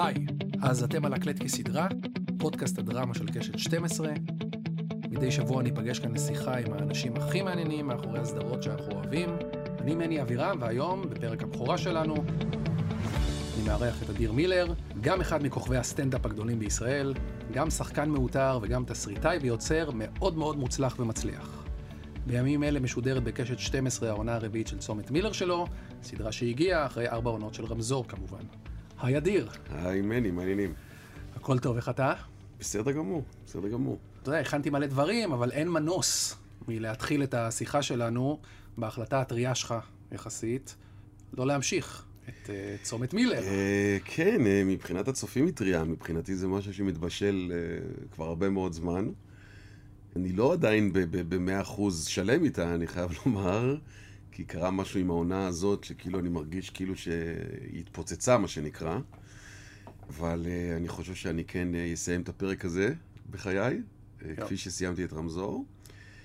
[0.00, 0.14] היי,
[0.62, 1.88] אז אתם על הקלט כסדרה,
[2.38, 4.08] פודקאסט הדרמה של קשת 12.
[5.10, 9.36] מדי שבוע אני אפגש כאן לשיחה עם האנשים הכי מעניינים מאחורי הסדרות שאנחנו אוהבים.
[9.80, 12.14] אני מני אבירם, והיום, בפרק הבכורה שלנו,
[13.54, 17.14] אני מארח את אדיר מילר, גם אחד מכוכבי הסטנדאפ הגדולים בישראל,
[17.52, 21.64] גם שחקן מעוטר וגם תסריטאי ויוצר מאוד מאוד מוצלח ומצליח.
[22.26, 25.66] בימים אלה משודרת בקשת 12 העונה הרביעית של צומת מילר שלו,
[26.02, 28.65] סדרה שהגיעה אחרי ארבע עונות של רמזור כמובן.
[28.98, 29.48] היי אדיר.
[29.70, 30.74] היי מני, מעניינים.
[31.36, 32.12] הכל טוב, איך אתה?
[32.60, 33.98] בסדר גמור, בסדר גמור.
[34.22, 36.36] אתה יודע, הכנתי מלא דברים, אבל אין מנוס
[36.68, 38.38] מלהתחיל את השיחה שלנו
[38.78, 39.74] בהחלטה הטריה שלך,
[40.12, 40.76] יחסית,
[41.38, 42.50] לא להמשיך את uh,
[42.82, 43.40] צומת מילר.
[43.40, 48.72] Uh, כן, uh, מבחינת הצופים היא טריה, מבחינתי זה משהו שמתבשל uh, כבר הרבה מאוד
[48.72, 49.08] זמן.
[50.16, 53.76] אני לא עדיין במאה אחוז שלם איתה, אני חייב לומר,
[54.36, 58.98] כי קרה משהו עם העונה הזאת, שכאילו אני מרגיש כאילו שהיא התפוצצה, מה שנקרא.
[60.08, 62.94] אבל uh, אני חושב שאני כן uh, אסיים את הפרק הזה
[63.30, 63.80] בחיי,
[64.20, 65.64] uh, כפי שסיימתי את רמזור.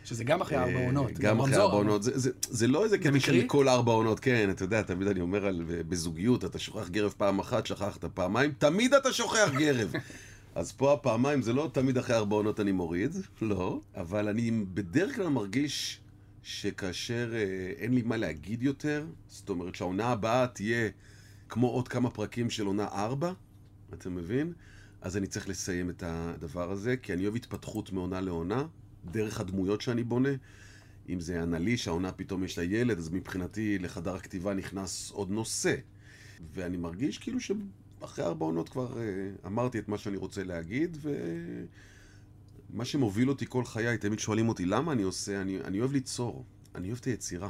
[0.04, 1.12] שזה גם אחרי ארבע עונות.
[1.12, 2.04] גם אחרי ארבע עונות.
[2.04, 5.22] זה, זה, זה לא איזה קטע של כל ארבע עונות, כן, אתה יודע, תמיד אני
[5.22, 9.92] אומר על, בזוגיות, אתה שוכח גרב פעם אחת, שכחת פעמיים, תמיד אתה שוכח גרב.
[10.56, 15.16] אז פה הפעמיים זה לא תמיד אחרי ארבע עונות אני מוריד, לא, אבל אני בדרך
[15.16, 16.02] כלל מרגיש
[16.44, 20.90] שכאשר אה, אין לי מה להגיד יותר, זאת אומרת שהעונה הבאה תהיה
[21.50, 23.34] כמו עוד כמה פרקים של עונה ארבע,
[23.94, 24.54] אתה מבין?
[25.02, 28.66] אז אני צריך לסיים את הדבר הזה, כי אני אוהב התפתחות מעונה לעונה,
[29.12, 30.30] דרך הדמויות שאני בונה.
[31.10, 35.76] אם זה הנלי, שהעונה פתאום יש לה ילד, אז מבחינתי לחדר הכתיבה נכנס עוד נושא.
[36.54, 40.98] ואני מרגיש כאילו שאחרי ארבע עונות כבר uh, אמרתי את מה שאני רוצה להגיד,
[42.74, 46.46] ומה שמוביל אותי כל חיי, תמיד שואלים אותי למה אני עושה, אני, אני אוהב ליצור,
[46.76, 47.50] אני אוהב את היצירה,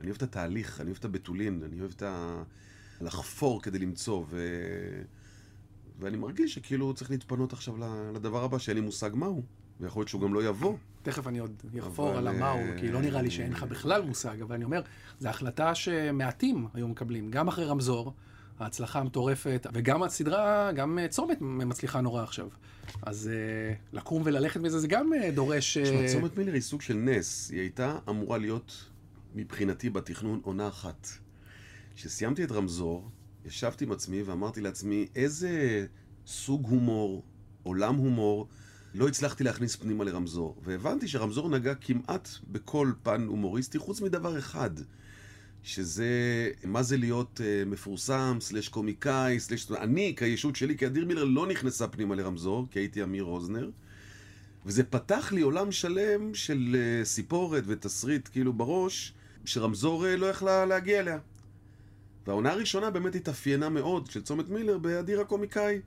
[0.00, 2.42] אני אוהב את התהליך, אני אוהב את הבתולין, אני אוהב את ה...
[3.00, 4.48] לחפור כדי למצוא, ו...
[5.98, 7.74] ואני מרגיש שכאילו צריך להתפנות עכשיו
[8.14, 9.42] לדבר הבא, שאין לי מושג מהו.
[9.80, 10.76] ויכול להיות שהוא גם לא יבוא.
[11.02, 14.54] תכף אני עוד אחפור על המהו, כי לא נראה לי שאין לך בכלל מושג, אבל
[14.54, 14.82] אני אומר,
[15.18, 18.14] זו החלטה שמעטים היו מקבלים, גם אחרי רמזור,
[18.58, 22.48] ההצלחה המטורפת, וגם הסדרה, גם צומת מצליחה נורא עכשיו.
[23.02, 23.30] אז
[23.92, 25.78] לקום וללכת מזה, זה גם דורש...
[25.78, 27.50] תשמע, צומת מילר היא סוג של נס.
[27.50, 28.84] היא הייתה אמורה להיות,
[29.34, 31.08] מבחינתי, בתכנון עונה אחת.
[31.96, 33.10] כשסיימתי את רמזור,
[33.44, 35.86] ישבתי עם עצמי ואמרתי לעצמי, איזה
[36.26, 37.24] סוג הומור,
[37.62, 38.48] עולם הומור,
[38.94, 40.56] לא הצלחתי להכניס פנימה לרמזור.
[40.62, 44.70] והבנתי שרמזור נגע כמעט בכל פן הומוריסטי, חוץ מדבר אחד,
[45.62, 49.72] שזה מה זה להיות uh, מפורסם, סלש קומיקאי, סלש...
[49.72, 53.70] אני, כישות שלי, כאדיר מילר, לא נכנסה פנימה לרמזור, כי הייתי אמיר רוזנר.
[54.66, 59.12] וזה פתח לי עולם שלם של uh, סיפורת ותסריט כאילו בראש,
[59.44, 61.18] שרמזור uh, לא יכלה להגיע אליה.
[62.26, 65.80] והעונה הראשונה באמת התאפיינה מאוד של צומת מילר באדיר הקומיקאי.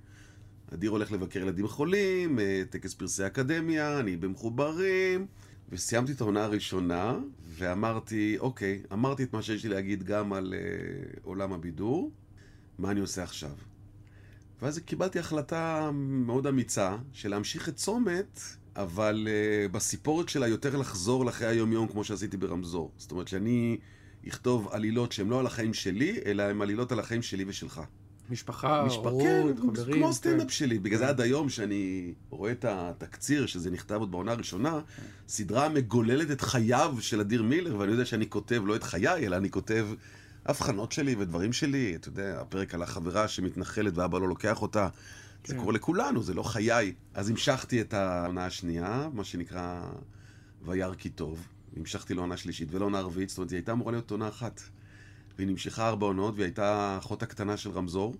[0.73, 2.39] אדיר הולך לבקר ילדים חולים,
[2.69, 5.27] טקס פרסי אקדמיה, אני במחוברים.
[5.71, 7.17] וסיימתי את העונה הראשונה,
[7.47, 12.11] ואמרתי, אוקיי, אמרתי את מה שיש לי להגיד גם על uh, עולם הבידור,
[12.77, 13.51] מה אני עושה עכשיו?
[14.61, 18.39] ואז קיבלתי החלטה מאוד אמיצה של להמשיך את צומת,
[18.75, 22.91] אבל uh, בסיפורת שלה יותר לחזור לחיי היום-יום כמו שעשיתי ברמזור.
[22.97, 23.77] זאת אומרת שאני
[24.27, 27.81] אכתוב עלילות שהן לא על החיים שלי, אלא הן עלילות על החיים שלי ושלך.
[28.31, 29.97] משפחה, הורות, כן, חברים.
[29.97, 30.49] כמו הסטנדאפ כן.
[30.49, 30.79] שלי.
[30.79, 34.79] בגלל זה עד היום שאני רואה את התקציר, שזה נכתב עוד בעונה הראשונה,
[35.27, 39.35] סדרה מגוללת את חייו של אדיר מילר, ואני יודע שאני כותב לא את חיי, אלא
[39.35, 39.87] אני כותב
[40.45, 41.95] הבחנות שלי ודברים שלי.
[41.95, 44.89] אתה יודע, הפרק על החברה שמתנחלת ואבא לא לוקח אותה.
[45.43, 45.53] כן.
[45.53, 46.93] זה קורה לכולנו, זה לא חיי.
[47.13, 49.81] אז המשכתי את העונה השנייה, מה שנקרא
[50.65, 51.47] וירא כי טוב.
[51.77, 54.61] המשכתי לעונה שלישית ולעונה רביעית, זאת אומרת, היא הייתה אמורה להיות עונה אחת.
[55.41, 58.15] והיא נמשכה ארבע עונות, והיא הייתה האחות הקטנה של רמזור,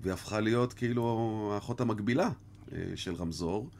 [0.00, 2.30] והיא הפכה להיות כאילו האחות המקבילה
[2.94, 3.70] של רמזור.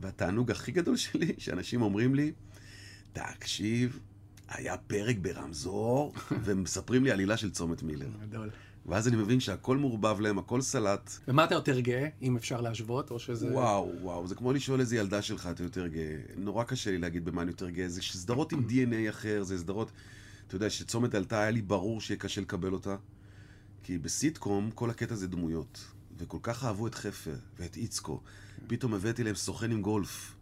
[0.00, 2.32] והתענוג הכי גדול שלי, שאנשים אומרים לי,
[3.12, 4.00] תקשיב,
[4.48, 6.14] היה פרק ברמזור,
[6.44, 8.08] ומספרים לי עלילה של צומת מילר.
[8.28, 8.50] גדול.
[8.86, 11.10] ואז אני מבין שהכל מעורבב להם, הכל סלט.
[11.28, 13.52] ומה אתה יותר גאה, אם אפשר להשוות, או שזה...
[13.52, 16.16] וואו, וואו, זה כמו לשאול איזה ילדה שלך אתה יותר גאה.
[16.36, 17.88] נורא קשה לי להגיד במה אני יותר גאה.
[17.88, 19.92] זה סדרות עם DNA אחר, זה סדרות...
[20.46, 22.96] אתה יודע, שצומת עלתה, היה לי ברור שיהיה קשה לקבל אותה.
[23.82, 25.84] כי בסיטקום כל הקטע זה דמויות.
[26.18, 28.20] וכל כך אהבו את חפר ואת איצקו.
[28.66, 30.34] פתאום הבאתי להם סוכן עם גולף.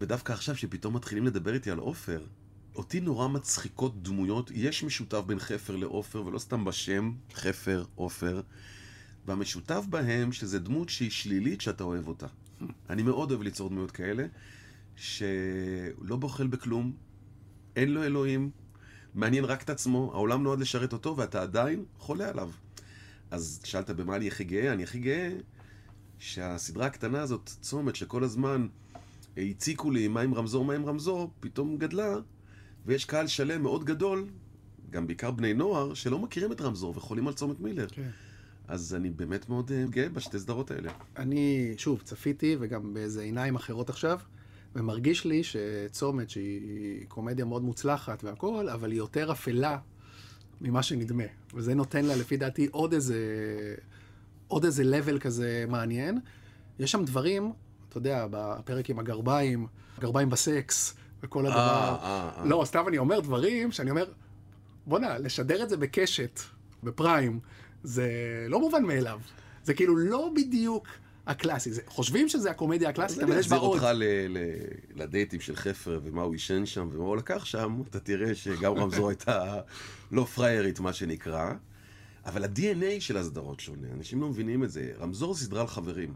[0.00, 2.26] ודווקא עכשיו, שפתאום מתחילים לדבר איתי על עופר,
[2.74, 4.50] אותי נורא מצחיקות דמויות.
[4.54, 8.40] יש משותף בין חפר לעופר, ולא סתם בשם, חפר, עופר.
[9.26, 12.26] והמשותף בהם, שזה דמות שהיא שלילית שאתה אוהב אותה.
[12.90, 14.26] אני מאוד אוהב ליצור דמויות כאלה,
[14.96, 16.92] שלא בוחל בכלום,
[17.76, 18.50] אין לו אלוהים,
[19.14, 22.50] מעניין רק את עצמו, העולם נועד לשרת אותו, ואתה עדיין חולה עליו.
[23.30, 24.72] אז שאלת במה אני הכי גאה?
[24.72, 25.30] אני הכי גאה
[26.18, 28.66] שהסדרה הקטנה הזאת, צומת, שכל הזמן
[29.36, 32.14] הציקו לי מה עם רמזור, מה עם רמזור, פתאום גדלה,
[32.86, 34.26] ויש קהל שלם מאוד גדול,
[34.90, 37.86] גם בעיקר בני נוער, שלא מכירים את רמזור וחולים על צומת מילר.
[37.88, 38.08] כן.
[38.68, 40.92] אז אני באמת מאוד אה, גאה בשתי סדרות האלה.
[41.16, 44.20] אני, שוב, צפיתי, וגם באיזה עיניים אחרות עכשיו,
[44.74, 49.78] ומרגיש לי שצומת, שהיא קומדיה מאוד מוצלחת והכול, אבל היא יותר אפלה
[50.60, 51.24] ממה שנדמה.
[51.54, 53.18] וזה נותן לה, לפי דעתי, עוד איזה,
[54.48, 56.20] עוד איזה level כזה מעניין.
[56.78, 57.52] יש שם דברים,
[57.88, 59.66] אתה יודע, בפרק עם הגרביים,
[59.98, 61.58] הגרביים בסקס, וכל הדבר.
[62.02, 62.44] אה, אה.
[62.44, 64.12] לא, סתם אני אומר דברים שאני אומר,
[64.86, 66.40] בואנה, לשדר את זה בקשת,
[66.82, 67.40] בפריים,
[67.82, 68.08] זה
[68.48, 69.20] לא מובן מאליו.
[69.64, 70.86] זה כאילו לא בדיוק
[71.26, 71.72] הקלאסי.
[71.72, 73.78] זה, חושבים שזה הקומדיה הקלאסית, אבל אני יש בה אחזיר עוד.
[73.80, 78.00] אותך ל- ל- לדייטים של חפר, ומה הוא עישן שם, ומה הוא לקח שם, אתה
[78.00, 79.60] תראה שגם רמזור הייתה
[80.12, 81.52] לא פריירית, מה שנקרא.
[82.26, 84.92] אבל ה-DNA של הסדרות שונה, אנשים לא מבינים את זה.
[84.98, 86.14] רמזור סדרה על חברים.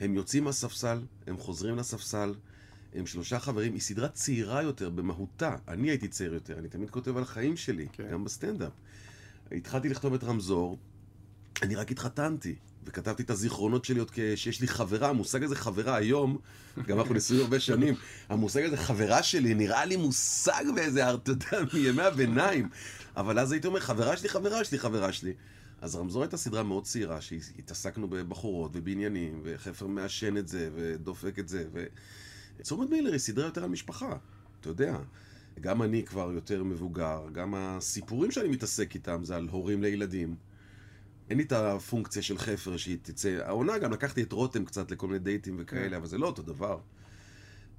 [0.00, 2.34] הם יוצאים מהספסל, הם חוזרים לספסל,
[2.94, 5.56] הם שלושה חברים, היא סדרה צעירה יותר במהותה.
[5.68, 8.08] אני הייתי צעיר יותר, אני תמיד כותב על החיים שלי, כן.
[8.12, 8.72] גם בסטנדאפ.
[9.52, 10.78] התחלתי לכתוב את רמזור,
[11.62, 12.54] אני רק התחתנתי,
[12.84, 16.38] וכתבתי את הזיכרונות שלי עוד כשיש לי חברה, המושג הזה חברה היום,
[16.86, 17.94] גם אנחנו נשואים הרבה שנים,
[18.28, 22.68] המושג הזה חברה שלי נראה לי מושג באיזה, יודע, מימי הביניים,
[23.16, 25.32] אבל אז הייתי אומר, חברה שלי, חברה שלי, חברה שלי.
[25.80, 31.48] אז רמזור הייתה סדרה מאוד צעירה, שהתעסקנו בבחורות ובעניינים, וחפר מעשן את זה, ודופק את
[31.48, 31.84] זה, ו...
[32.62, 34.16] צומת מילר היא סדרה יותר על משפחה,
[34.60, 34.98] אתה יודע.
[35.60, 40.34] גם אני כבר יותר מבוגר, גם הסיפורים שאני מתעסק איתם זה על הורים לילדים.
[41.32, 43.38] אין לי את הפונקציה של חפר שהיא תצא...
[43.44, 46.78] העונה גם לקחתי את רותם קצת לכל מיני דייטים וכאלה, אבל זה לא אותו דבר.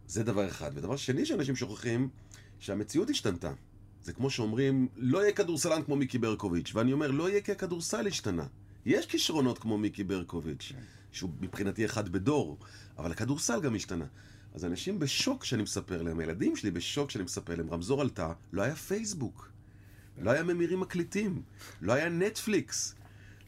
[0.07, 0.71] זה דבר אחד.
[0.75, 2.09] ודבר שני שאנשים שוכחים,
[2.59, 3.53] שהמציאות השתנתה.
[4.03, 8.07] זה כמו שאומרים, לא יהיה כדורסלן כמו מיקי ברקוביץ', ואני אומר, לא יהיה כי הכדורסל
[8.07, 8.45] השתנה.
[8.85, 10.71] יש כישרונות כמו מיקי ברקוביץ',
[11.11, 12.57] שהוא מבחינתי אחד בדור,
[12.97, 14.05] אבל הכדורסל גם השתנה.
[14.53, 18.61] אז אנשים בשוק כשאני מספר להם, הילדים שלי בשוק כשאני מספר להם, רמזור עלתה, לא
[18.61, 19.49] היה פייסבוק,
[20.17, 21.41] לא היה ממירים מקליטים,
[21.81, 22.95] לא היה נטפליקס.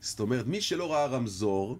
[0.02, 1.80] זאת אומרת, מי שלא ראה רמזור,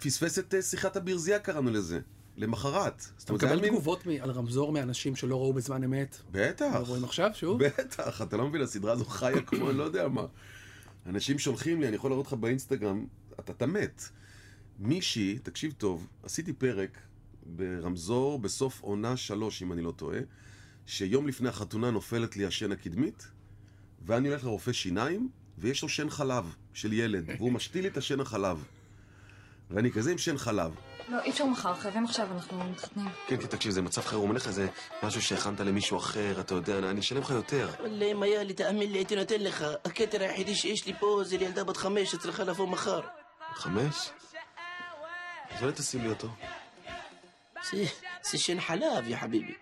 [0.00, 2.00] פספס את אה, שיחת הברזייה קראנו לזה,
[2.36, 3.04] למחרת.
[3.24, 6.70] אתה מקבל מין- תגובות מ- על רמזור מאנשים שלא ראו בזמן אמת, בטח.
[6.74, 7.64] לא רואים עכשיו שוב?
[7.64, 10.26] בטח, אתה לא מבין, הסדרה הזו חיה כמו אני לא יודע מה.
[11.06, 13.06] אנשים שולחים לי, אני יכול להראות לך באינסטגרם,
[13.40, 14.02] אתה אתה מת.
[14.78, 16.98] מישהי, תקשיב טוב, עשיתי פרק
[17.46, 20.18] ברמזור בסוף עונה שלוש, אם אני לא טועה,
[20.86, 23.28] שיום לפני החתונה נופלת לי השן הקדמית,
[24.06, 25.28] ואני הולך לרופא שיניים,
[25.58, 28.64] ויש לו שן חלב של ילד, והוא משתיל לי את השן החלב.
[29.70, 30.74] ואני כזה עם שן חלב.
[31.08, 33.08] לא, אי אפשר מחר, חייבים עכשיו, אנחנו מתחתנים.
[33.26, 34.68] כן, כן, תקשיב, זה מצב חירום, אין לך איזה
[35.02, 37.70] משהו שהכנת למישהו אחר, אתה יודע, אני אשלם לך יותר.
[37.80, 39.64] וואלה, אם היה לי, תאמין לי, הייתי נותן לך.
[39.84, 43.00] הכתר היחידי שיש לי פה זה לילדה בת חמש שצריכה לבוא מחר.
[43.54, 44.10] חמש?
[45.50, 46.28] אז אולי תשים לי אותו.
[47.72, 47.84] זה-
[48.30, 49.54] זה שן חלב, יא חביבי.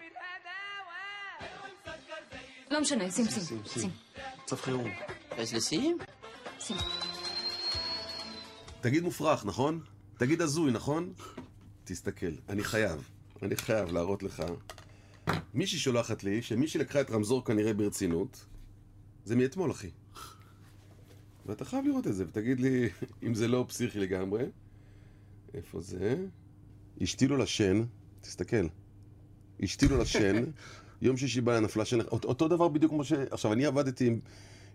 [2.70, 3.91] לא משנה, שים, שים, שים,
[4.44, 4.91] מצב חירום.
[5.38, 5.98] אז לשים?
[6.58, 6.76] שים.
[8.81, 9.81] תגיד מופרך, נכון?
[10.19, 11.12] תגיד הזוי, נכון?
[11.84, 13.10] תסתכל, אני חייב,
[13.42, 14.42] אני חייב להראות לך.
[15.54, 18.46] מישהי שולחת לי, שמישהי לקחה את רמזור כנראה ברצינות,
[19.25, 19.90] זה מאתמול, אחי.
[21.46, 22.88] ואתה חייב לראות את זה, ותגיד לי
[23.26, 24.44] אם זה לא פסיכי לגמרי.
[25.55, 26.17] איפה זה?
[27.00, 27.84] השתילו לשן,
[28.20, 28.67] תסתכל.
[29.62, 30.44] השתילו לשן,
[31.03, 33.12] יום שישי בלילה נפלה שן, אותו דבר בדיוק כמו ש...
[33.12, 34.20] עכשיו, אני עבדתי עם,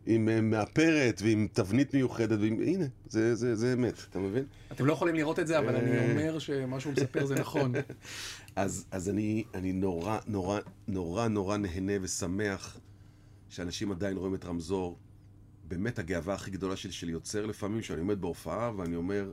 [0.05, 2.59] עם אה, מאפרת ועם תבנית מיוחדת, ועם...
[2.61, 4.43] הנה, זה, זה, זה אמת, אתה מבין?
[4.71, 6.11] אתם לא יכולים לראות את זה, אבל אני אה.
[6.11, 7.73] אומר שמה שהוא מספר זה נכון.
[8.55, 12.79] אז, אז אני, אני נורא, נורא, נורא, נורא נהנה ושמח
[13.49, 14.97] שאנשים עדיין רואים את רמזור.
[15.67, 19.31] באמת הגאווה הכי גדולה שלי של יוצר לפעמים, שאני עומד בהופעה ואני אומר,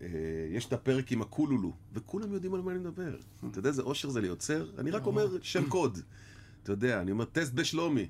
[0.00, 0.08] אה,
[0.50, 3.16] יש את הפרק עם הקולולו, וכולם יודעים על מה אני מדבר.
[3.50, 4.66] אתה יודע איזה אושר זה ליוצר?
[4.78, 5.98] אני רק אומר שם קוד.
[6.62, 8.08] אתה יודע, אני אומר טסט בשלומי.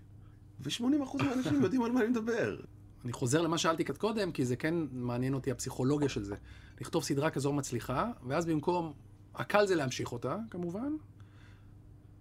[0.61, 2.57] ו-80% מהאנשים יודעים על מה אני מדבר.
[3.05, 6.35] אני חוזר למה שאלתי קצת קודם, כי זה כן מעניין אותי הפסיכולוגיה של זה.
[6.81, 8.93] לכתוב סדרה כזו מצליחה, ואז במקום,
[9.35, 10.93] הקל זה להמשיך אותה, כמובן.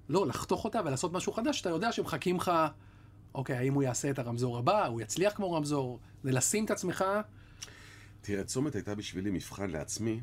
[0.09, 2.51] לא, לחתוך אותה ולעשות משהו חדש, שאתה יודע שמחכים לך,
[3.35, 7.05] אוקיי, האם הוא יעשה את הרמזור הבא, הוא יצליח כמו רמזור, זה לשים את עצמך,
[8.21, 10.21] תראה, צומת הייתה בשבילי מבחן לעצמי.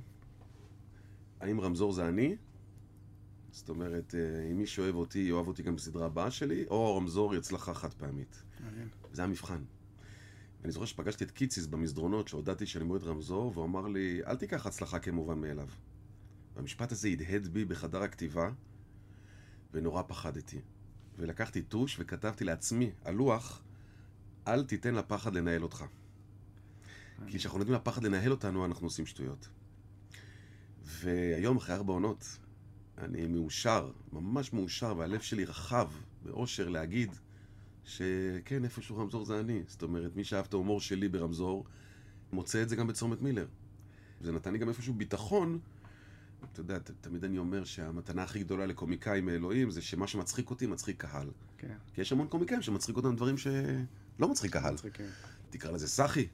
[1.40, 2.36] האם רמזור זה אני?
[3.54, 7.32] זאת אומרת, אה, אם מישהו אוהב אותי, יאהב אותי גם בסדרה הבאה שלי, או רמזור
[7.32, 8.42] היא הצלחה חד פעמית.
[8.60, 8.88] מעניין.
[9.12, 9.62] זה המבחן.
[10.64, 14.66] אני זוכר שפגשתי את קיציס במסדרונות, שהודעתי שאני מועד רמזור, והוא אמר לי, אל תיקח
[14.66, 15.68] הצלחה כמובן מאליו.
[16.56, 18.50] והמשפט הזה הדהד בי בחדר הכתיבה,
[19.72, 20.60] ונורא פחדתי.
[21.18, 23.62] ולקחתי טוש וכתבתי לעצמי על לוח,
[24.48, 25.84] אל תיתן לפחד לנהל אותך.
[27.26, 29.48] כי כשאנחנו נותנים לפחד לנהל אותנו, אנחנו עושים שטויות.
[30.84, 32.38] והיום, אחרי ארבע עונות,
[32.98, 35.90] אני מאושר, ממש מאושר, והלב שלי רחב
[36.22, 37.10] באושר להגיד
[37.84, 39.62] שכן, איפשהו רמזור זה אני.
[39.66, 41.64] זאת אומרת, מי שאהב את ההומור שלי ברמזור,
[42.32, 43.46] מוצא את זה גם בצומת מילר.
[44.20, 45.58] זה נתן לי גם איפשהו ביטחון.
[46.52, 50.66] אתה יודע, ת- תמיד אני אומר שהמתנה הכי גדולה לקומיקאי מאלוהים זה שמה שמצחיק אותי
[50.66, 51.30] מצחיק קהל.
[51.58, 51.74] כן.
[51.94, 54.74] כי יש המון קומיקאים שמצחיק אותם דברים שלא מצחיק קהל.
[54.74, 55.08] מצחיק, כן.
[55.50, 56.26] תקרא לזה סאחי,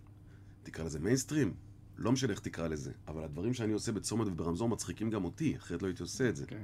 [0.63, 1.55] תקרא לזה מיינסטרים,
[2.01, 2.93] לא משנה איך תקרא לזה.
[3.09, 6.47] אבל הדברים שאני עושה בצומת וברמזור מצחיקים גם אותי, אחרת לא הייתי עושה את זה.
[6.47, 6.63] כן.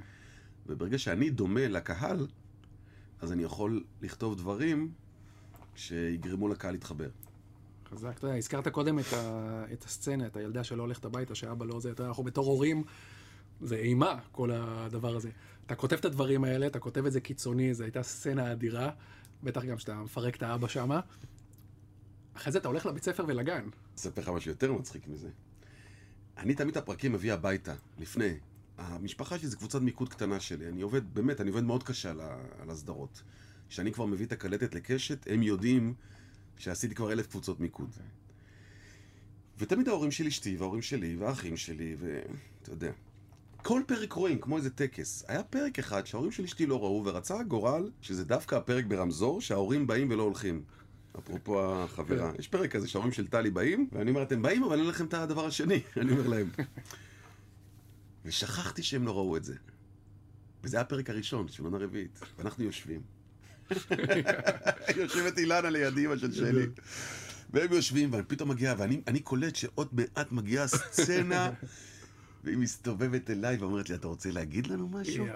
[0.67, 2.27] וברגע שאני דומה לקהל,
[3.21, 4.93] אז אני יכול לכתוב דברים
[5.75, 7.09] שיגרמו לקהל להתחבר.
[7.91, 8.15] חזק.
[8.19, 9.65] אתה יודע, הזכרת קודם את, ה...
[9.73, 12.85] את הסצנה, את הילדה שלא הולכת הביתה, שאבא לא זה, אנחנו בתור הורים,
[13.61, 15.31] זה אימה, כל הדבר הזה.
[15.67, 18.91] אתה כותב את הדברים האלה, אתה כותב את זה קיצוני, זו הייתה סצנה אדירה,
[19.43, 21.01] בטח גם שאתה מפרק את האבא שמה.
[22.37, 23.69] אחרי זה אתה הולך לבית ספר ולגן.
[23.97, 25.29] אספר לך משהו יותר מצחיק מזה.
[26.39, 28.35] אני תמיד את הפרקים מביא הביתה, לפני.
[28.79, 30.69] המשפחה שלי זה קבוצת מיקוד קטנה שלי.
[30.69, 32.21] אני עובד, באמת, אני עובד מאוד קשה על,
[32.61, 33.23] על הסדרות.
[33.69, 35.95] כשאני כבר מביא את הקלטת לקשת, הם יודעים
[36.59, 37.91] שעשיתי כבר אלף קבוצות מיקוד.
[39.59, 42.93] ותמיד ההורים של אשתי, וההורים שלי, והאחים שלי, ואתה יודע.
[43.57, 45.25] כל פרק רואים, כמו איזה טקס.
[45.29, 49.87] היה פרק אחד שההורים של אשתי לא ראו, ורצה הגורל שזה דווקא הפרק ברמזור, שההורים
[49.87, 50.63] באים ולא הולכים.
[51.19, 52.33] אפרופו החברה.
[52.39, 55.15] יש פרק כזה שההורים של טלי באים, ואני אומר, אתם באים, אבל אין לכם את
[55.15, 55.81] הדבר השני.
[56.01, 56.51] אני אומר להם.
[58.25, 59.55] ושכחתי שהם לא ראו את זה.
[60.65, 63.01] וזה היה הפרק הראשון של עונה רביעית, ואנחנו יושבים.
[64.97, 66.67] יושבת אילנה לידי, אמא של שלי.
[67.51, 71.51] והם יושבים, ואני פתאום מגיע, ואני אני קולט שעוד מעט מגיעה סצנה,
[72.47, 75.27] והיא מסתובבת אליי ואומרת לי, אתה רוצה להגיד לנו משהו?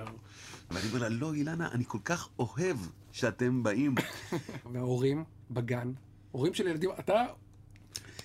[0.70, 2.76] ואני אומר לה, לא, אילנה, אני כל כך אוהב
[3.12, 3.94] שאתם באים.
[4.72, 5.92] וההורים בגן,
[6.30, 7.26] הורים של ילדים, אתה...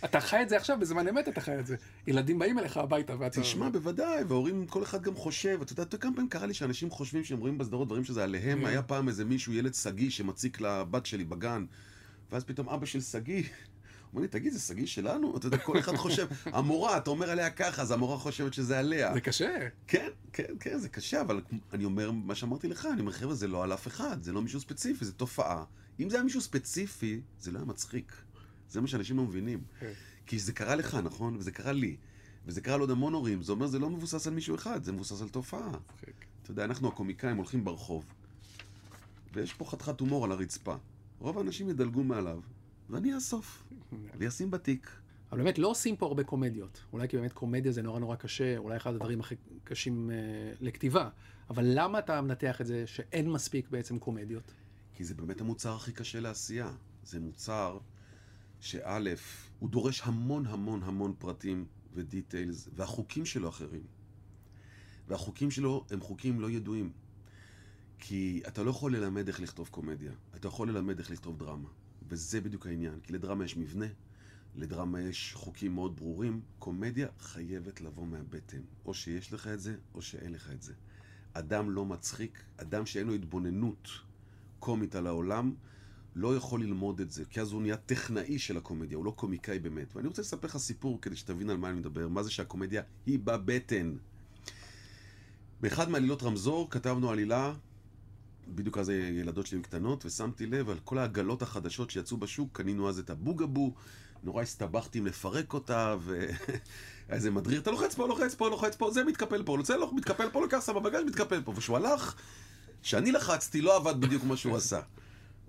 [0.05, 1.75] אתה חי את זה עכשיו, בזמן אמת אתה חי את זה.
[2.07, 3.41] ילדים באים אליך הביתה ואתה...
[3.41, 7.23] תשמע, בוודאי, והורים, כל אחד גם חושב, אתה יודע, כמה פעמים קרה לי שאנשים חושבים
[7.23, 8.65] שהם רואים בסדרות דברים שזה עליהם, כן.
[8.65, 11.65] היה פעם איזה מישהו, ילד שגיא, שמציק לבת שלי בגן,
[12.31, 13.43] ואז פתאום אבא של שגיא,
[14.15, 15.37] אומר לי, תגיד, זה שגיא שלנו?
[15.37, 19.13] אתה יודע, כל אחד חושב, המורה, אתה אומר עליה ככה, אז המורה חושבת שזה עליה.
[19.13, 19.67] זה קשה.
[19.87, 21.41] כן, כן, כן, זה קשה, אבל
[21.73, 24.41] אני אומר מה שאמרתי לך, אני אומר, חבר'ה, זה לא על אף אחד, זה לא
[24.41, 25.63] מישהו ספציפי, זה תופעה.
[25.99, 28.11] אם זה היה מישהו ספציפי, זה לא היה מצחיק.
[28.69, 29.63] זה מה שאנשים לא מבינים.
[29.79, 29.91] כן.
[30.25, 31.35] כי זה קרה לך, נכון?
[31.37, 31.97] וזה קרה לי.
[32.45, 33.41] וזה קרה לעוד המון הורים.
[33.41, 35.71] זה אומר, זה לא מבוסס על מישהו אחד, זה מבוסס על תופעה.
[36.43, 38.05] אתה יודע, אנחנו הקומיקאים הולכים ברחוב,
[39.33, 40.75] ויש פה חתיכת הומור על הרצפה.
[41.19, 42.39] רוב האנשים ידלגו מעליו,
[42.89, 43.63] ואני אאסוף,
[44.17, 44.89] וישים בתיק.
[45.31, 46.83] אבל באמת לא עושים פה הרבה קומדיות.
[46.93, 50.15] אולי כי באמת קומדיה זה נורא נורא קשה, אולי אחד הדברים הכי קשים אה,
[50.61, 51.09] לכתיבה.
[51.49, 54.51] אבל למה אתה מנתח את זה שאין מספיק בעצם קומדיות?
[54.93, 56.71] כי זה באמת המוצר הכי קשה לעשייה.
[57.03, 57.79] זה מוצר
[58.59, 58.99] שא',
[59.59, 63.83] הוא דורש המון המון המון פרטים ודיטיילס, והחוקים שלו אחרים.
[65.07, 66.91] והחוקים שלו הם חוקים לא ידועים.
[67.99, 71.69] כי אתה לא יכול ללמד איך לכתוב קומדיה, אתה יכול ללמד איך לכתוב דרמה.
[72.07, 73.85] וזה בדיוק העניין, כי לדרמה יש מבנה,
[74.55, 78.61] לדרמה יש חוקים מאוד ברורים, קומדיה חייבת לבוא מהבטן.
[78.85, 80.73] או שיש לך את זה, או שאין לך את זה.
[81.33, 83.87] אדם לא מצחיק, אדם שאין לו התבוננות
[84.59, 85.53] קומית על העולם,
[86.15, 89.59] לא יכול ללמוד את זה, כי אז הוא נהיה טכנאי של הקומדיה, הוא לא קומיקאי
[89.59, 89.95] באמת.
[89.95, 93.19] ואני רוצה לספר לך סיפור כדי שתבין על מה אני מדבר, מה זה שהקומדיה היא
[93.23, 93.95] בבטן.
[95.61, 97.53] באחד מעלילות רמזור כתבנו עלילה,
[98.47, 102.89] בדיוק אז ילדות שלי היו קטנות, ושמתי לב על כל העגלות החדשות שיצאו בשוק, קנינו
[102.89, 103.73] אז את ה Bugaboo,
[104.23, 106.27] נורא הסתבכתי עם לפרק אותה, והיה
[107.09, 110.29] איזה מדריך, אתה לוחץ פה, לוחץ פה, לוחץ פה, זה מתקפל פה, רוצה, לא, מתקפל
[110.29, 111.51] פה, לוקח, שם בבגאז', מתקפל פה.
[111.55, 112.15] וכשהוא הלך,
[112.81, 114.79] כשאני לחצתי, לא עבד בדיוק מה שהוא עשה.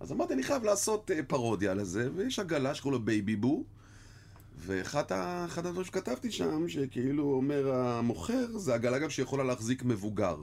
[0.00, 3.64] אז אמרתי, אני חייב לעשות אה, פרודיה לזה, ויש עגלה שקוראים לו Baby Boo,
[4.58, 5.04] ואחד
[5.56, 10.36] הדברים שכתבתי שם, שכאילו אומר המוכר, זה עגלה גם שיכולה להחזיק מבוגר.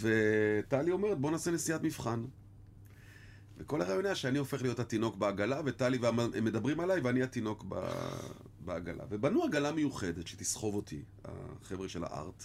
[0.00, 2.24] וטלי אומרת, בוא נעשה נסיעת מבחן.
[3.58, 7.64] וכל הרעיון היה שאני הופך להיות התינוק בעגלה, וטלי והם הם מדברים עליי, ואני התינוק
[7.68, 7.74] ב...
[8.64, 9.04] בעגלה.
[9.10, 12.44] ובנו עגלה מיוחדת שתסחוב אותי, החבר'ה של ה art.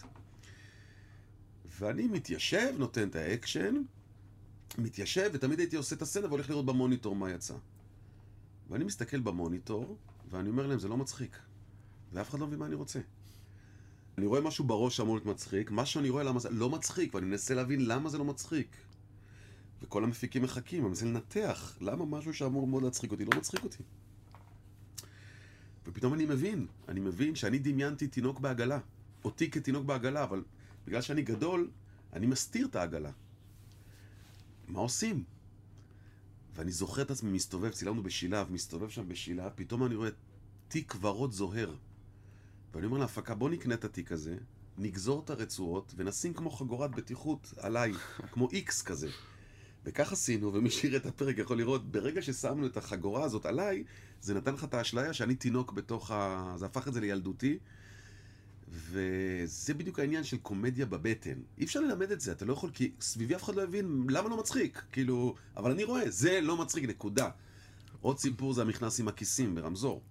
[1.80, 3.76] ואני מתיישב, נותן את האקשן,
[4.78, 7.56] מתיישב, ותמיד הייתי עושה את הסצנה והולך לראות במוניטור מה יצא.
[8.70, 9.98] ואני מסתכל במוניטור,
[10.30, 11.38] ואני אומר להם, זה לא מצחיק.
[12.14, 13.00] ואף אחד לא מבין מה אני רוצה.
[14.18, 17.26] אני רואה משהו בראש שאמור להיות מצחיק, מה שאני רואה למה זה לא מצחיק, ואני
[17.26, 18.78] מנסה להבין למה זה לא מצחיק.
[19.82, 23.84] וכל המפיקים מחכים, אני מנסה לנתח למה משהו שאמור מאוד להצחיק אותי לא מצחיק אותי.
[25.88, 28.80] ופתאום אני מבין, אני מבין שאני דמיינתי תינוק בעגלה.
[29.24, 30.44] אותי כתינוק בעגלה, אבל
[30.88, 31.70] בגלל שאני גדול,
[32.14, 33.12] אני מסתיר את העגלה.
[34.68, 35.24] מה עושים?
[36.56, 40.10] ואני זוכר את עצמי מסתובב, צילמנו בשילב, מסתובב שם בשילב, פתאום אני רואה
[40.68, 41.76] תיק ורוד זוהר.
[42.78, 44.36] ואני אומר להפקה, בוא נקנה את התיק הזה,
[44.78, 47.94] נגזור את הרצועות ונשים כמו חגורת בטיחות עליי,
[48.34, 49.10] כמו איקס כזה.
[49.86, 53.84] וכך עשינו, ומי שיראה את הפרק יכול לראות, ברגע ששמנו את החגורה הזאת עליי,
[54.22, 56.54] זה נתן לך את האשליה שאני תינוק בתוך ה...
[56.58, 57.58] זה הפך את זה לילדותי.
[58.70, 61.40] וזה בדיוק העניין של קומדיה בבטן.
[61.58, 64.30] אי אפשר ללמד את זה, אתה לא יכול, כי סביבי אף אחד לא הבין למה
[64.30, 64.82] לא מצחיק.
[64.92, 67.30] כאילו, אבל אני רואה, זה לא מצחיק, נקודה.
[68.02, 70.02] עוד סיפור זה המכנס עם הכיסים ברמזור.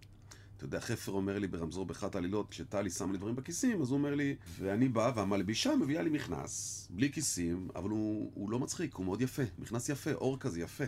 [0.57, 3.99] אתה יודע, חפר אומר לי ברמזור באחת העלילות, כשטלי שם לי דברים בכיסים, אז הוא
[3.99, 8.95] אומר לי, ואני בא, והמלבישה מביאה לי מכנס, בלי כיסים, אבל הוא, הוא לא מצחיק,
[8.95, 10.85] הוא מאוד יפה, מכנס יפה, אור כזה יפה.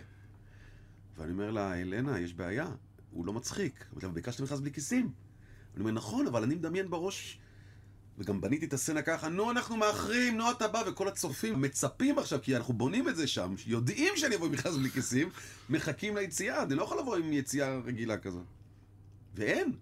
[1.17, 2.69] ואני אומר לה, אלנה, יש בעיה,
[3.11, 3.85] הוא לא מצחיק.
[3.93, 5.13] אבל ביקשת מכנס בלי כיסים.
[5.75, 7.39] אני אומר, נכון, אבל אני מדמיין בראש,
[8.19, 12.39] וגם בניתי את הסצנה ככה, נו, אנחנו מאחרים, נו, אתה בא, וכל הצופים מצפים עכשיו,
[12.43, 15.29] כי אנחנו בונים את זה שם, יודעים שאני אבוא עם מכנס בלי כיסים,
[15.71, 18.43] מחכים ליציאה, אני לא יכול לבוא עם יציאה רגילה כזו.
[19.39, 19.73] ואין.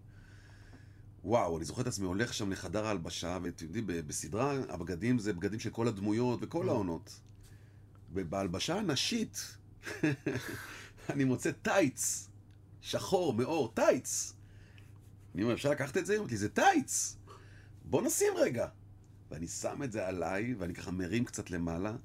[1.25, 5.61] וואו, אני זוכר את עצמי הולך שם לחדר ההלבשה, ואתם יודעים, בסדרה, הבגדים זה בגדים
[5.61, 7.21] של כל הדמויות וכל העונות.
[8.13, 9.57] ובהלבשה הנשית,
[11.11, 12.29] אני מוצא טייץ,
[12.81, 14.33] שחור, מאור, טייץ.
[15.35, 16.13] אני אומר, אפשר לקחת את זה?
[16.13, 17.17] היא אומרת לי, זה טייץ.
[17.85, 18.69] בוא נשים רגע.
[19.31, 21.97] ואני שם את זה עליי, ואני ככה מרים קצת למעלה,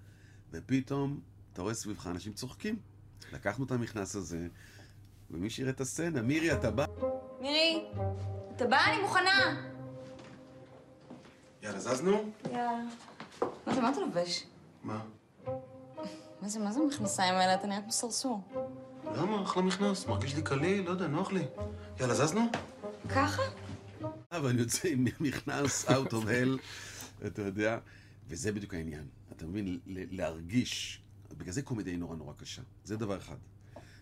[0.51, 1.19] ופתאום,
[1.53, 2.79] אתה רואה סביבך אנשים צוחקים.
[3.33, 4.47] לקחנו את המכנס הזה,
[5.31, 6.85] ומי שיראה את הסצנה, מירי, אתה בא?
[7.41, 7.85] מירי,
[8.55, 8.77] אתה בא?
[8.85, 9.61] אני מוכנה.
[11.61, 12.31] יאללה, זזנו?
[12.51, 12.71] יאללה.
[13.65, 14.43] מה זה, מה אתה לובש?
[14.83, 14.99] מה?
[16.41, 17.55] מה זה, מה זה המכנסיים האלה?
[17.55, 18.41] אתה נראה כמו סרסור.
[19.15, 19.43] למה?
[19.43, 21.45] אחלה מכנס, מרגיש לי קליל, לא יודע, נוח לי.
[21.99, 22.41] יאללה, זזנו?
[23.09, 23.41] ככה?
[24.31, 26.59] ואני יוצא עם מכנס out of hell,
[27.27, 27.77] אתה יודע,
[28.27, 29.07] וזה בדיוק העניין.
[29.31, 31.01] אתה מבין, להרגיש,
[31.37, 32.61] בגלל זה קומדיה היא נורא נורא קשה.
[32.83, 33.35] זה דבר אחד.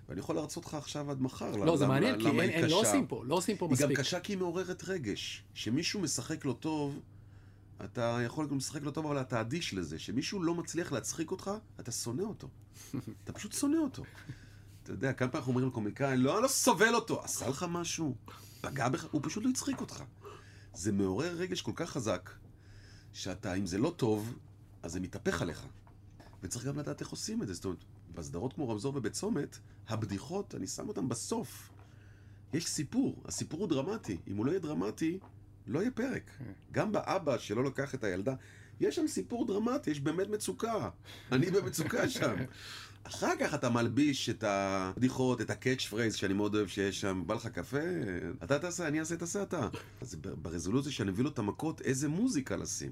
[0.09, 1.55] ואני יכול להרצות לך עכשיו עד מחר.
[1.55, 2.75] לא, זה למה- מעניין, כי למה אין- היא אין- לא.
[2.79, 3.99] עושים פה, לא עושים פה היא גם מספיק.
[3.99, 5.43] קשה כי היא מעוררת רגש.
[5.53, 6.99] כשמישהו משחק לא טוב,
[7.85, 9.97] אתה יכול גם לשחק לא טוב, אבל אתה אדיש לזה.
[9.97, 12.47] כשמישהו לא מצליח להצחיק אותך, אתה שונא אותו.
[13.23, 14.03] אתה פשוט שונא אותו.
[14.83, 17.23] אתה יודע, כמה פעמים אנחנו אומרים לקומיקאי, לא, אני לא סובל אותו.
[17.23, 18.15] עשה לך משהו?
[18.61, 19.05] פגע בך?
[19.11, 20.03] הוא פשוט לא הצחיק אותך.
[20.73, 22.29] זה מעורר רגש כל כך חזק,
[23.13, 24.33] שאתה, אם זה לא טוב,
[24.83, 25.65] אז זה מתהפך עליך.
[26.43, 27.53] וצריך גם לדעת איך עושים את זה.
[27.53, 27.83] זאת אומרת,
[28.19, 31.69] בסדרות כמו רמזור ובצומת, הבדיחות, אני שם אותן בסוף.
[32.53, 34.17] יש סיפור, הסיפור הוא דרמטי.
[34.27, 35.19] אם הוא לא יהיה דרמטי,
[35.67, 36.31] לא יהיה פרק.
[36.71, 38.35] גם באבא שלא לקח את הילדה,
[38.79, 40.89] יש שם סיפור דרמטי, יש באמת מצוקה.
[41.31, 42.35] אני במצוקה שם.
[43.03, 47.35] אחר כך אתה מלביש את הבדיחות, את ה catchphrase שאני מאוד אוהב שיש שם, בא
[47.35, 47.77] לך קפה?
[48.43, 49.67] אתה תעשה, אני אעשה, תעשה אתה.
[50.01, 52.91] אז ברזולוציה שאני מביא לו את המכות, איזה מוזיקה לשים.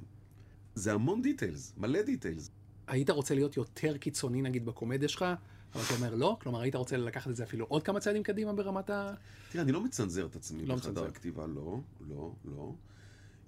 [0.76, 2.52] זה המון דיטיילס, מלא דיטיילס.
[2.88, 5.26] היית רוצה להיות יותר קיצוני נגיד בקומדיה שלך,
[5.74, 6.38] אבל אתה אומר לא?
[6.42, 9.14] כלומר, היית רוצה לקחת את זה אפילו עוד כמה צעדים קדימה ברמת ה...
[9.52, 11.08] תראה, אני לא מצנזר את עצמי לא בחדר מצנזר.
[11.08, 12.74] הכתיבה, לא, לא, לא.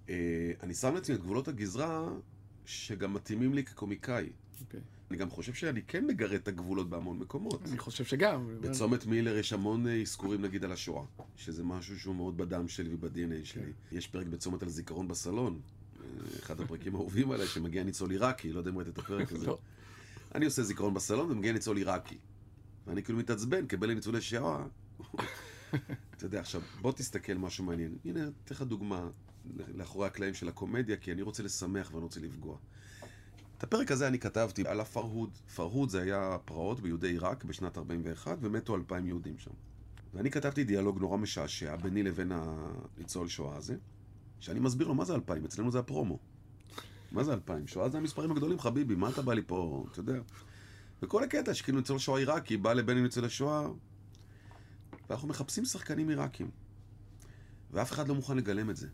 [0.09, 2.09] אה, אני שם לעצמי את גבולות הגזרה
[2.65, 4.29] שגם מתאימים לי כקומיקאי.
[4.61, 4.79] אוקיי.
[5.09, 7.61] אני גם חושב שאני כן מגרד את הגבולות בהמון מקומות.
[7.67, 8.57] אני חושב שגם.
[8.61, 11.03] בצומת מילר יש המון אה, אזכורים נגיד על השואה,
[11.35, 13.71] שזה משהו שהוא מאוד בדם שלי וב-DNA שלי.
[13.91, 15.59] יש פרק בצומת על זיכרון בסלון,
[16.39, 19.47] אחד הפרקים האהובים עליי, שמגיע ניצול עיראקי, לא יודע אם ראית את הפרק הזה.
[19.47, 19.57] לא.
[20.35, 22.17] אני עושה זיכרון בסלון ומגיע ניצול עיראקי.
[22.87, 24.65] ואני כאילו מתעצבן, קבל ניצולי שואה.
[26.17, 27.97] אתה יודע, עכשיו, בוא תסתכל משהו מעניין.
[28.05, 29.09] הנה, אתן לך דוגמה
[29.75, 32.57] לאחורי הקלעים של הקומדיה, כי אני רוצה לשמח ואני רוצה לפגוע.
[33.57, 35.37] את הפרק הזה אני כתבתי על הפרהוד.
[35.55, 39.51] פרהוד זה היה פרעות ביהודי עיראק בשנת 41, ומתו אלפיים יהודים שם.
[40.13, 43.75] ואני כתבתי דיאלוג נורא משעשע ביני לבין הניצול שואה הזה,
[44.39, 46.19] שאני מסביר לו מה זה אלפיים, אצלנו זה הפרומו.
[47.11, 47.67] מה זה אלפיים?
[47.67, 50.19] שואה זה המספרים הגדולים, חביבי, מה אתה בא לי פה, אתה יודע.
[51.01, 53.67] וכל הקטע שכאילו ניצול שואה עיראקי בא לבן ניצול השואה,
[55.09, 56.49] ואנחנו מחפשים שחקנים עיראקים.
[57.71, 58.87] ואף אחד לא מוכן לגלם את זה.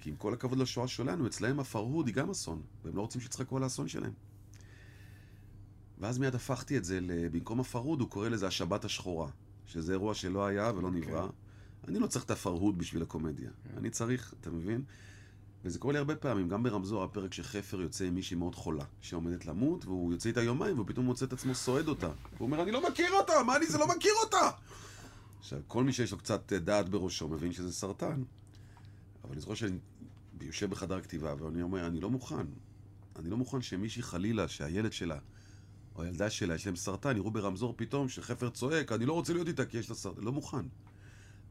[0.00, 3.56] כי עם כל הכבוד לשואה שלנו, אצלהם הפרהוד היא גם אסון, והם לא רוצים שיצחקו
[3.56, 4.12] על האסון שלהם.
[5.98, 6.98] ואז מיד הפכתי את זה,
[7.32, 9.30] במקום הפרהוד הוא קורא לזה השבת השחורה,
[9.66, 11.28] שזה אירוע שלא היה ולא נברא.
[11.88, 13.50] אני לא צריך את הפרהוד בשביל הקומדיה.
[13.76, 14.82] אני צריך, אתה מבין?
[15.64, 19.46] וזה קורה לי הרבה פעמים, גם ברמזור, הפרק שחפר יוצא עם מישהי מאוד חולה, שעומדת
[19.46, 22.06] למות, והוא יוצא איתה יומיים, ופתאום מוצא את עצמו סועד אותה.
[22.06, 24.50] הוא אומר, אני לא מכיר אותה, מה אני זה לא מכיר אותה?
[25.38, 28.22] עכשיו, כל מי שיש לו קצת אה, דעת בראשו מבין שזה סרטן.
[29.24, 29.78] אבל אני זוכר שאני
[30.40, 32.46] יושב בחדר כתיבה, ואני אומר, אני לא מוכן.
[33.16, 35.18] אני לא מוכן שמישהי חלילה, שהילד שלה,
[35.96, 39.48] או הילדה שלה, יש להם סרטן, יראו ברמזור פתאום שחפר צועק, אני לא רוצה להיות
[39.48, 40.22] איתה כי יש לה סרטן.
[40.22, 40.66] לא מוכן.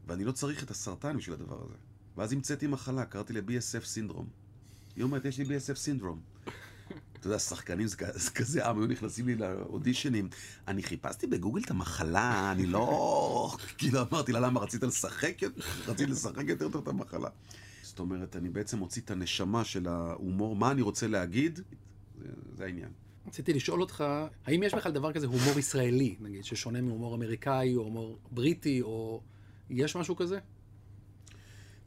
[0.07, 1.75] ואני לא צריך את הסרטן בשביל הדבר הזה.
[2.17, 4.27] ואז המצאתי מחלה, קראתי לה BSF סינדרום.
[4.95, 6.19] היא אומרת, יש לי BSF סינדרום.
[7.19, 7.97] אתה יודע, שחקנים זה
[8.35, 10.29] כזה עם, היו נכנסים לי לאודישנים.
[10.67, 13.51] אני חיפשתי בגוגל את המחלה, אני לא...
[13.77, 15.37] כאילו אמרתי לה, למה רצית לשחק?
[15.87, 17.29] רציתי לשחק יותר טוב את המחלה.
[17.81, 21.59] זאת אומרת, אני בעצם מוציא את הנשמה של ההומור, מה אני רוצה להגיד,
[22.21, 22.89] זה, זה העניין.
[23.27, 24.03] רציתי לשאול אותך,
[24.45, 29.21] האם יש בכלל דבר כזה הומור ישראלי, נגיד, ששונה מהומור אמריקאי או הומור בריטי, או
[29.69, 30.39] יש משהו כזה?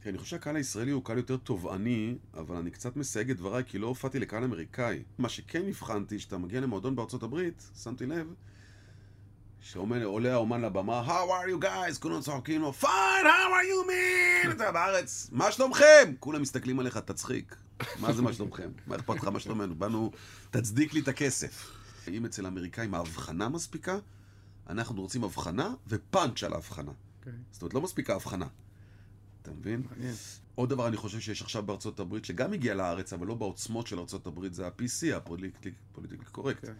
[0.05, 3.77] אני חושב שהקהל הישראלי הוא קהל יותר תובעני, אבל אני קצת מסייג את דבריי, כי
[3.77, 5.03] לא הופעתי לקהל אמריקאי.
[5.17, 8.33] מה שכן הבחנתי, שאתה מגיע למועדון בארצות הברית, שמתי לב,
[9.61, 11.99] שעולה האומן לבמה, How are you guys?
[11.99, 12.85] כולם צוחקים לו, Fine,
[13.23, 14.51] how are you man?
[14.51, 16.13] אתה בארץ, מה שלומכם?
[16.19, 17.55] כולם מסתכלים עליך, תצחיק.
[17.99, 18.69] מה זה מה שלומכם?
[18.87, 19.75] מה אכפת לך מה שלומנו?
[19.75, 20.11] באנו,
[20.51, 21.71] תצדיק לי את הכסף.
[22.07, 23.97] אם אצל האמריקאים ההבחנה מספיקה,
[24.69, 26.91] אנחנו רוצים הבחנה ופאנץ' על ההבחנה.
[27.29, 28.47] אוקיי, זאת אומרת, לא מספיקה הבחנה.
[29.41, 29.83] אתה מבין?
[29.89, 30.15] מעניין.
[30.55, 33.99] עוד דבר אני חושב שיש עכשיו בארצות הברית, שגם הגיע לארץ, אבל לא בעוצמות של
[33.99, 36.65] ארצות הברית, זה ה-PC, הפוליטיקלי קורקט.
[36.65, 36.73] כן,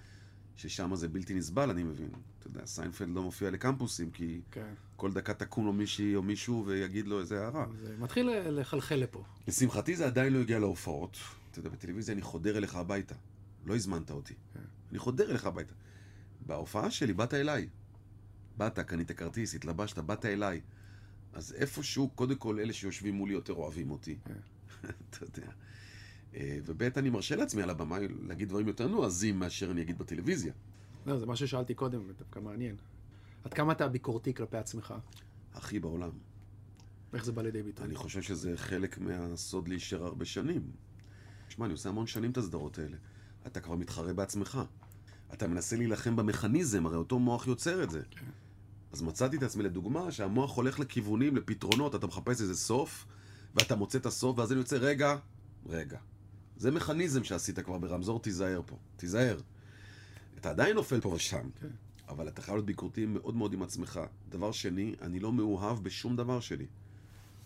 [0.55, 2.09] ששם זה בלתי נסבל, אני מבין.
[2.39, 4.73] אתה יודע, סיינפלד לא מופיע לקמפוסים, כי כן.
[4.95, 7.65] כל דקה תקום לו מישהי או מישהו ויגיד לו איזה הערה.
[7.81, 9.23] זה מתחיל לחלחל לפה.
[9.47, 11.17] לשמחתי זה עדיין לא הגיע להופעות.
[11.51, 13.15] אתה יודע, בטלוויזיה אני חודר אליך הביתה.
[13.65, 14.33] לא הזמנת אותי.
[14.53, 14.59] כן.
[14.91, 15.73] אני חודר אליך הביתה.
[16.45, 17.67] בהופעה שלי באת אליי.
[18.59, 20.61] באת, קנית כרטיס, התלבשת, באת אליי.
[21.33, 24.17] אז איפשהו, קודם כל, אלה שיושבים מולי יותר אוהבים אותי.
[25.09, 25.51] אתה יודע.
[26.35, 30.53] אה, וב' אני מרשה לעצמי על הבמה להגיד דברים יותר נועזים מאשר אני אגיד בטלוויזיה.
[31.05, 32.75] לא, זה מה ששאלתי קודם, ודווקא מעניין.
[33.43, 34.93] עד כמה אתה ביקורתי כלפי עצמך?
[35.53, 36.11] הכי בעולם.
[37.13, 37.85] איך זה בא לידי ביטוי?
[37.85, 40.71] אני חושב שזה חלק מהסוד להישאר הרבה שנים.
[41.49, 42.97] שמע, אני עושה המון שנים את הסדרות האלה.
[43.47, 44.59] אתה כבר מתחרה בעצמך.
[45.33, 48.01] אתה מנסה להילחם במכניזם, הרי אותו מוח יוצר את זה.
[48.91, 53.05] אז מצאתי את עצמי לדוגמה שהמוח הולך לכיוונים, לפתרונות, אתה מחפש איזה סוף,
[53.55, 55.15] ואתה מוצא את הסוף, ואז אני יוצא, רגע,
[55.65, 55.97] רגע.
[56.57, 59.39] זה מכניזם שעשית כבר ברמזור, תיזהר פה, תיזהר.
[60.37, 61.67] אתה עדיין נופל פה ושם, כן.
[62.09, 63.99] אבל אתה חייב להיות ביקורתי מאוד מאוד עם עצמך.
[64.29, 66.65] דבר שני, אני לא מאוהב בשום דבר שלי.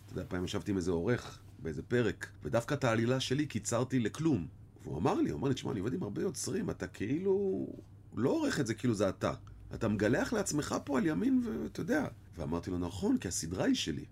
[0.04, 4.46] אתה יודע, פעם ישבתי עם איזה עורך באיזה פרק, ודווקא את העלילה שלי קיצרתי לכלום.
[4.84, 7.66] והוא אמר לי, הוא אמר לי, תשמע, אני עובד עם הרבה יוצרים, אתה כאילו
[8.14, 9.32] לא עורך את זה כאילו זה אתה.
[9.74, 12.06] אתה מגלח לעצמך פה על ימין, ואתה יודע.
[12.36, 14.04] ואמרתי לו, נכון, כי הסדרה היא שלי.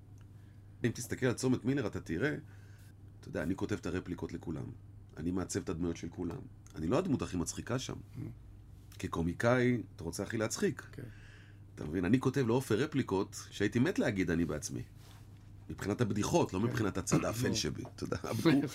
[0.85, 2.35] אם תסתכל על צומת מילר, אתה תראה,
[3.21, 4.65] אתה יודע, אני כותב את הרפליקות לכולם.
[5.17, 6.41] אני מעצב את הדמויות של כולם.
[6.77, 7.97] אני לא הדמות הכי מצחיקה שם.
[8.99, 10.83] כקומיקאי, אתה רוצה הכי להצחיק.
[10.93, 11.03] כן.
[11.75, 12.05] אתה מבין?
[12.05, 14.83] אני כותב לעופר רפליקות שהייתי מת להגיד אני בעצמי.
[15.71, 17.83] מבחינת הבדיחות, לא מבחינת הצד האפל שבי.
[17.97, 18.17] אתה יודע,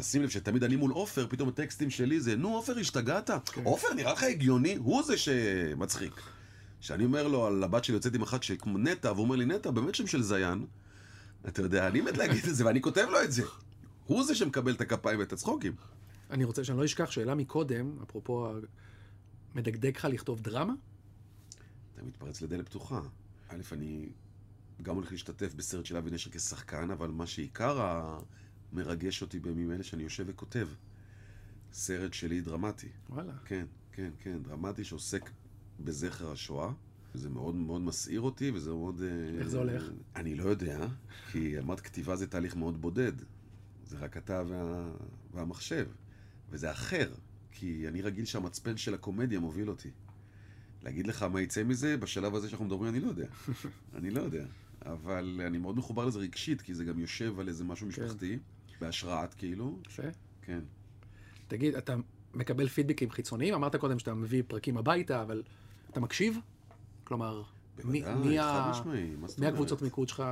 [0.00, 3.30] תשים לב שתמיד אני מול עופר, פתאום הטקסטים שלי זה, נו עופר, השתגעת?
[3.64, 4.74] עופר, נראה לך הגיוני?
[4.76, 6.12] הוא זה שמצחיק.
[6.80, 9.70] כשאני אומר לו על הבת שלי יוצאת עם אחת שכמו נטע, והוא אומר לי, נטע,
[9.70, 10.66] באמת שם של זיין.
[11.48, 13.42] אתה יודע, אני מת להגיד את זה, ואני כותב לו את זה.
[14.06, 15.72] הוא זה שמקבל את הכפיים ואת הצחוקים.
[16.30, 18.52] אני רוצה שאני לא אשכח שאלה מקודם, אפרופו, ה-
[19.54, 20.72] מדגדג לך לכתוב דרמה?
[21.94, 23.00] אתה מתפרץ לדלת פתוחה.
[23.48, 24.08] א', אני
[24.82, 28.02] גם הולך להשתתף בסרט של אבי נשר כשחקן, אבל מה שעיקר
[28.72, 30.68] המרגש אותי בימים אלה, שאני יושב וכותב.
[31.72, 32.88] סרט שלי דרמטי.
[33.10, 33.32] וואלה.
[33.44, 35.30] כן, כן, כן, דרמטי שעוסק
[35.80, 36.72] בזכר השואה.
[37.14, 39.02] זה מאוד מאוד מסעיר אותי, וזה מאוד...
[39.02, 39.82] אה, איך זה הולך?
[40.16, 40.86] אני לא יודע,
[41.32, 43.12] כי אמרת כתיבה זה תהליך מאוד בודד.
[43.86, 44.90] זה רק אתה וה...
[45.34, 45.86] והמחשב.
[46.50, 47.10] וזה אחר,
[47.52, 49.90] כי אני רגיל שהמצפן של הקומדיה מוביל אותי.
[50.82, 53.26] להגיד לך מה יצא מזה, בשלב הזה שאנחנו מדברים, אני לא יודע.
[53.98, 54.46] אני לא יודע.
[54.86, 58.38] אבל אני מאוד מחובר לזה רגשית, כי זה גם יושב על איזה משהו משפחתי,
[58.80, 59.78] בהשראת כאילו.
[59.86, 60.02] יפה.
[60.42, 60.60] כן.
[61.48, 61.94] תגיד, אתה
[62.34, 63.54] מקבל פידבקים חיצוניים?
[63.54, 65.42] אמרת קודם שאתה מביא פרקים הביתה, אבל
[65.90, 66.38] אתה מקשיב?
[67.04, 67.42] כלומר,
[67.84, 69.46] מי- בוודאי, מי חד ה- משמעי, מי?
[69.46, 70.22] הקבוצות מיקוד שלך?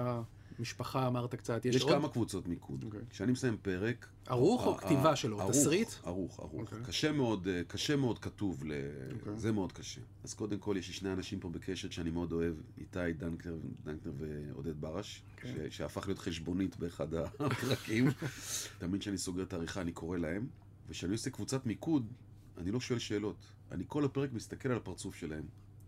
[0.60, 1.64] משפחה, אמרת קצת.
[1.64, 1.92] יש יש עוד?
[1.92, 2.84] כמה קבוצות מיקוד.
[2.84, 3.00] אוקיי.
[3.10, 4.06] כשאני מסיים פרק...
[4.26, 5.40] ערוך או ה- כתיבה שלו?
[5.40, 5.88] ערוך, תסריט?
[6.04, 6.52] ערוך, ערוך.
[6.72, 6.78] אוקיי.
[6.86, 8.72] קשה מאוד, אה, קשה מאוד כתוב, ל-
[9.20, 9.36] אוקיי.
[9.38, 10.00] זה מאוד קשה.
[10.24, 14.12] אז קודם כל, יש לי שני אנשים פה בקשת שאני מאוד אוהב, איתי דנקנר דנקנר
[14.18, 15.70] ועודד ברש, אוקיי.
[15.70, 18.08] ש- שהפך להיות חשבונית באחד הפרקים.
[18.78, 20.46] תמיד כשאני סוגר את העריכה אני קורא להם,
[20.88, 22.12] וכשאני עושה קבוצת מיקוד,
[22.58, 23.36] אני לא שואל שאלות.
[23.72, 25.44] אני כל הפרק מסתכל על הפרצוף שלהם.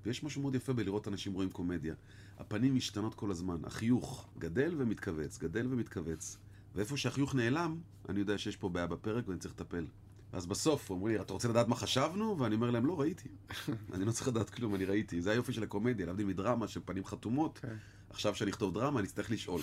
[0.07, 1.95] ויש משהו מאוד יפה בלראות אנשים רואים קומדיה.
[2.39, 6.39] הפנים משתנות כל הזמן, החיוך גדל ומתכווץ, גדל ומתכווץ.
[6.75, 7.77] ואיפה שהחיוך נעלם,
[8.09, 9.87] אני יודע שיש פה בעיה בפרק ואני צריך לטפל.
[10.33, 12.39] ואז בסוף אומרים לי, אתה רוצה לדעת מה חשבנו?
[12.39, 13.29] ואני אומר להם, לא, ראיתי.
[13.95, 15.23] אני לא צריך לדעת כלום, אני ראיתי.
[15.23, 17.59] זה היופי של הקומדיה, להבדיל מדרמה של פנים חתומות.
[17.59, 17.77] כן.
[18.11, 19.61] עכשיו שאני אכתוב דרמה, אני אצטרך לשאול.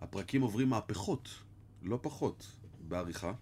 [0.00, 1.28] הפרקים עוברים מהפכות,
[1.82, 2.46] לא פחות,
[2.88, 3.32] בעריכה.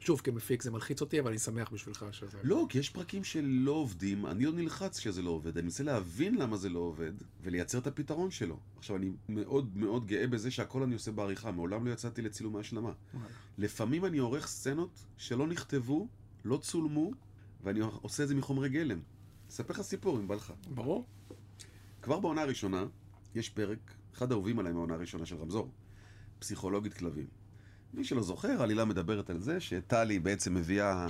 [0.00, 2.38] שוב, כמפיק זה מלחיץ אותי, אבל אני שמח בשבילך שזה...
[2.42, 6.34] לא, כי יש פרקים שלא עובדים, אני לא נלחץ שזה לא עובד, אני מנסה להבין
[6.34, 8.58] למה זה לא עובד, ולייצר את הפתרון שלו.
[8.76, 12.92] עכשיו, אני מאוד מאוד גאה בזה שהכל אני עושה בעריכה, מעולם לא יצאתי לצילומי השלמה.
[13.14, 13.28] וואלה.
[13.58, 16.08] לפעמים אני עורך סצנות שלא נכתבו,
[16.44, 17.10] לא צולמו,
[17.64, 19.00] ואני עושה את זה מחומרי גלם.
[19.50, 20.52] אספר לך סיפור, אם בא לך.
[20.74, 21.06] ברור.
[22.02, 22.86] כבר בעונה הראשונה,
[23.34, 25.70] יש פרק, אחד האהובים עליי מהעונה הראשונה של רמזור,
[26.38, 27.26] פסיכולוגית כלבים.
[27.94, 31.06] מי שלא זוכר, העלילה מדברת על זה שטלי בעצם מביאה...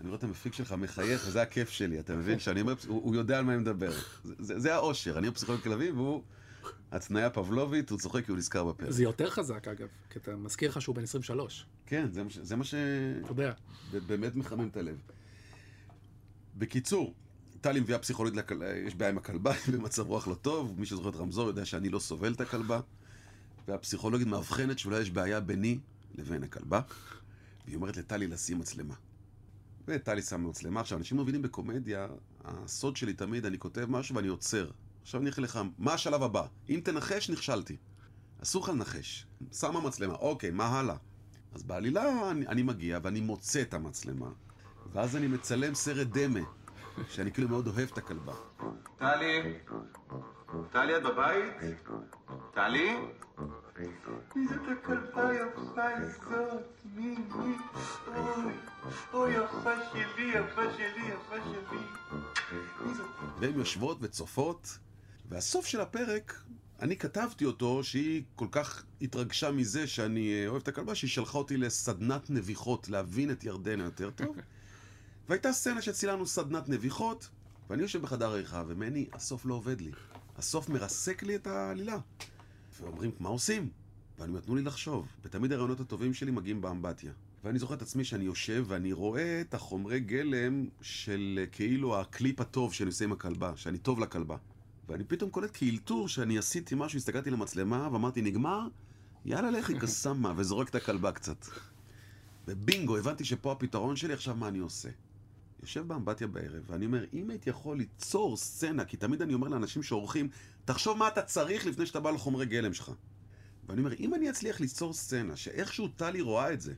[0.00, 2.38] אני רואה את המפיק שלך מחייך, וזה הכיף שלי, אתה מבין?
[2.38, 3.92] שאני אומר, הוא, הוא יודע על מה אני מדבר.
[4.24, 6.22] זה, זה, זה האושר, אני פסיכולוג כלבים, והוא
[6.92, 8.90] התניה פבלובית, הוא צוחק כי הוא נזכר בפרק.
[8.90, 11.66] זה יותר חזק, אגב, כי אתה מזכיר לך שהוא בן 23.
[11.86, 12.74] כן, זה זה מה ש...
[13.24, 13.52] אתה יודע.
[14.06, 14.96] באמת מחמם את הלב.
[16.56, 17.14] בקיצור,
[17.60, 18.60] טלי מביאה פסיכולוגית, לכל...
[18.86, 21.98] יש בעיה עם הכלבה, במצב רוח לא טוב, מי שזוכר את רמזור יודע שאני לא
[21.98, 22.80] סובל את הכלבה,
[23.68, 25.78] והפסיכולוגית מאבחנת שאולי יש בעיה ביני
[26.14, 26.80] לבין הכלבה,
[27.64, 28.94] והיא אומרת לטלי לשים מצלמה.
[29.88, 30.80] וטלי שמה מצלמה.
[30.80, 32.08] עכשיו, אנשים מבינים בקומדיה,
[32.44, 34.70] הסוד שלי תמיד, אני כותב משהו ואני עוצר.
[35.02, 36.46] עכשיו אני אגיד לך, מה השלב הבא?
[36.68, 37.76] אם תנחש, נכשלתי.
[38.42, 39.26] אסור לך לנחש.
[39.52, 40.96] שמה מצלמה, אוקיי, מה הלאה?
[41.52, 44.30] אז בעלילה אני, אני מגיע ואני מוצא את המצלמה,
[44.92, 46.40] ואז אני מצלם סרט דמה,
[47.08, 48.34] שאני כאילו מאוד אוהב את הכלבה.
[48.98, 49.58] טלי?
[50.70, 51.54] טלי, את בבית?
[52.54, 52.96] טלי?
[54.36, 56.62] מי זאת הכלבה היפה הזאת?
[56.94, 57.56] מי, מי?
[58.06, 58.52] אוי,
[59.12, 61.78] אוי, יפה שלי, יפה שלי, יפה שלי.
[63.40, 64.78] והן יושבות וצופות,
[65.28, 66.42] והסוף של הפרק,
[66.82, 71.38] אני כתבתי אותו שהיא כל כך התרגשה מזה שאני אה, אוהב את הכלבה, שהיא שלחה
[71.38, 74.36] אותי לסדנת נביחות, להבין את ירדנה יותר טוב.
[75.28, 77.28] והייתה סצנה שצילמנו סדנת נביחות,
[77.70, 79.90] ואני יושב בחדר העריכה, ומני, הסוף לא עובד לי.
[80.40, 81.98] הסוף מרסק לי את העלילה.
[82.80, 83.68] ואומרים, מה עושים?
[84.18, 85.06] ואני אומר, תנו לי לחשוב.
[85.24, 87.12] ותמיד הרעיונות הטובים שלי מגיעים באמבטיה.
[87.44, 92.40] ואני זוכר את עצמי שאני יושב ואני רואה את החומרי גלם של אה, כאילו הקליפ
[92.40, 94.36] הטוב שאני עושה עם הכלבה, שאני טוב לכלבה.
[94.88, 98.68] ואני פתאום קולט כאילתור שאני עשיתי משהו, הסתכלתי למצלמה ואמרתי, נגמר?
[99.24, 101.46] יאללה, לכי קסאמה, וזורק את הכלבה קצת.
[102.48, 104.88] ובינגו, הבנתי שפה הפתרון שלי, עכשיו מה אני עושה?
[105.62, 109.82] יושב באמבטיה בערב, ואני אומר, אם הייתי יכול ליצור סצנה, כי תמיד אני אומר לאנשים
[109.82, 110.28] שעורכים,
[110.64, 112.92] תחשוב מה אתה צריך לפני שאתה בא לחומרי גלם שלך.
[113.68, 116.74] ואני אומר, אם אני אצליח ליצור סצנה, שאיכשהו טלי רואה את זה,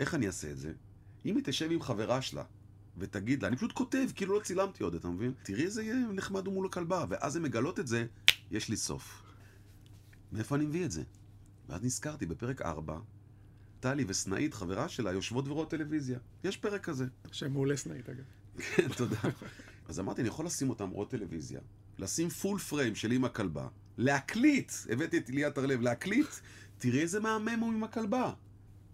[0.00, 0.72] איך אני אעשה את זה?
[1.26, 2.44] אם היא תשב עם חברה שלה,
[2.98, 5.32] ותגיד לה, אני פשוט כותב, כאילו לא צילמתי עוד, אתה מבין?
[5.42, 8.06] תראי איזה נחמד הוא מול הכלבה, ואז הן מגלות את זה,
[8.50, 9.22] יש לי סוף.
[10.32, 11.02] מאיפה אני מביא את זה?
[11.68, 12.98] ואז נזכרתי, בפרק 4,
[13.82, 16.18] טלי וסנאית, חברה שלה, יושבות ורואות טלוויזיה.
[16.44, 17.06] יש פרק כזה.
[17.32, 18.24] שם מעולה סנאית, אגב.
[18.58, 19.16] כן, תודה.
[19.88, 21.60] אז אמרתי, אני יכול לשים אותם רואות טלוויזיה,
[21.98, 23.68] לשים פול פריים שלי עם הכלבה,
[23.98, 26.26] להקליט, הבאתי את ליאת הרלב, להקליט,
[26.78, 28.32] תראי איזה מהמם הוא עם הכלבה.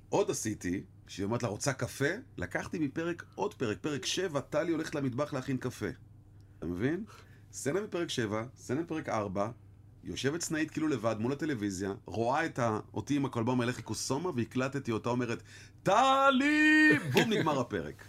[0.08, 2.14] עוד עשיתי, כשהיא אומרת לה, רוצה קפה?
[2.36, 5.88] לקחתי מפרק עוד פרק, פרק 7, טלי הולכת למטבח להכין קפה.
[6.58, 7.04] אתה מבין?
[7.52, 9.50] סצנה מפרק 7, סצנה מפרק 4,
[10.08, 12.80] יושבת סנאית כאילו לבד מול הטלוויזיה, רואה את ה...
[12.94, 15.42] אותי עם הכלבה מלך קוסומה, והקלטתי אותה אומרת,
[15.82, 16.98] טלי!
[17.12, 18.08] בום, נגמר הפרק.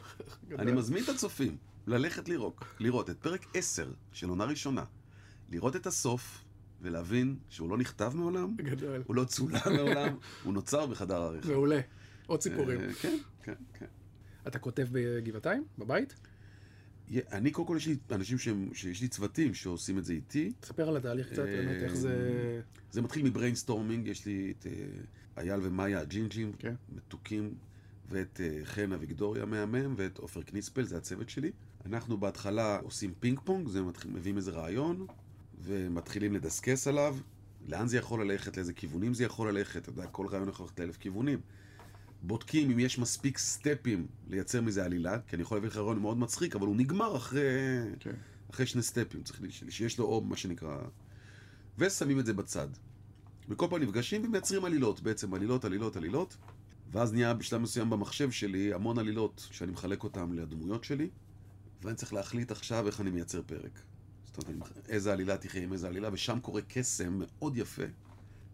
[0.58, 1.56] אני מזמין את הצופים
[1.86, 4.84] ללכת לראות, לראות את פרק 10 של עונה ראשונה,
[5.50, 6.44] לראות את הסוף
[6.80, 9.02] ולהבין שהוא לא נכתב מעולם, גדול.
[9.06, 11.48] הוא לא צולם מעולם, הוא נוצר בחדר העריכה.
[11.48, 11.80] מעולה.
[12.26, 12.80] עוד סיפורים.
[12.80, 13.86] אה, כן, כן, כן.
[14.46, 15.64] אתה כותב בגבעתיים?
[15.78, 16.14] בבית?
[17.32, 20.52] אני קודם כל יש לי אנשים שהם, שיש לי צוותים שעושים את זה איתי.
[20.60, 22.60] תספר על התהליך קצת, באמת, איך זה...
[22.90, 26.74] זה מתחיל מ brainstorming, יש לי את אה, אייל ומאיה הג'ינג'ים, כן.
[26.96, 27.54] מתוקים,
[28.08, 31.50] ואת אה, חן אביגדוריה מהמם, ואת עופר קניספל, זה הצוות שלי.
[31.86, 35.06] אנחנו בהתחלה עושים פינג פונג, זה מתחיל, מביאים איזה רעיון,
[35.62, 37.16] ומתחילים לדסקס עליו,
[37.68, 40.80] לאן זה יכול ללכת, לאיזה כיוונים זה יכול ללכת, אתה יודע, כל רעיון יכול ללכת
[40.80, 41.38] לאלף כיוונים.
[42.22, 46.18] בודקים אם יש מספיק סטפים לייצר מזה עלילה, כי אני יכול להביא לך רעיון מאוד
[46.18, 47.40] מצחיק, אבל הוא נגמר אחרי,
[48.00, 48.14] כן.
[48.50, 50.78] אחרי שני סטפים, צריך לי- שיש לו או מה שנקרא...
[51.78, 52.68] ושמים את זה בצד.
[53.48, 56.36] וכל פעם נפגשים ומייצרים עלילות, בעצם עלילות, עלילות, עלילות.
[56.92, 61.08] ואז נהיה בשלב מסוים במחשב שלי המון עלילות שאני מחלק אותן לדמויות שלי,
[61.82, 63.80] ואני צריך להחליט עכשיו איך אני מייצר פרק.
[64.24, 67.82] זאת אומרת, איזה עלילה תחיה עם איזה עלילה, ושם קורה קסם מאוד יפה.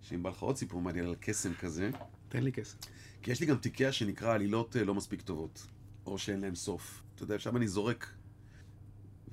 [0.02, 1.90] שאם בא לך עוד סיפור מעניין על קסם כזה,
[2.32, 2.76] תן לי כסף.
[3.22, 5.66] כי יש לי גם תיקיה שנקרא עלילות אה, לא מספיק טובות,
[6.06, 7.02] או שאין להם סוף.
[7.14, 8.06] אתה יודע, שם אני זורק.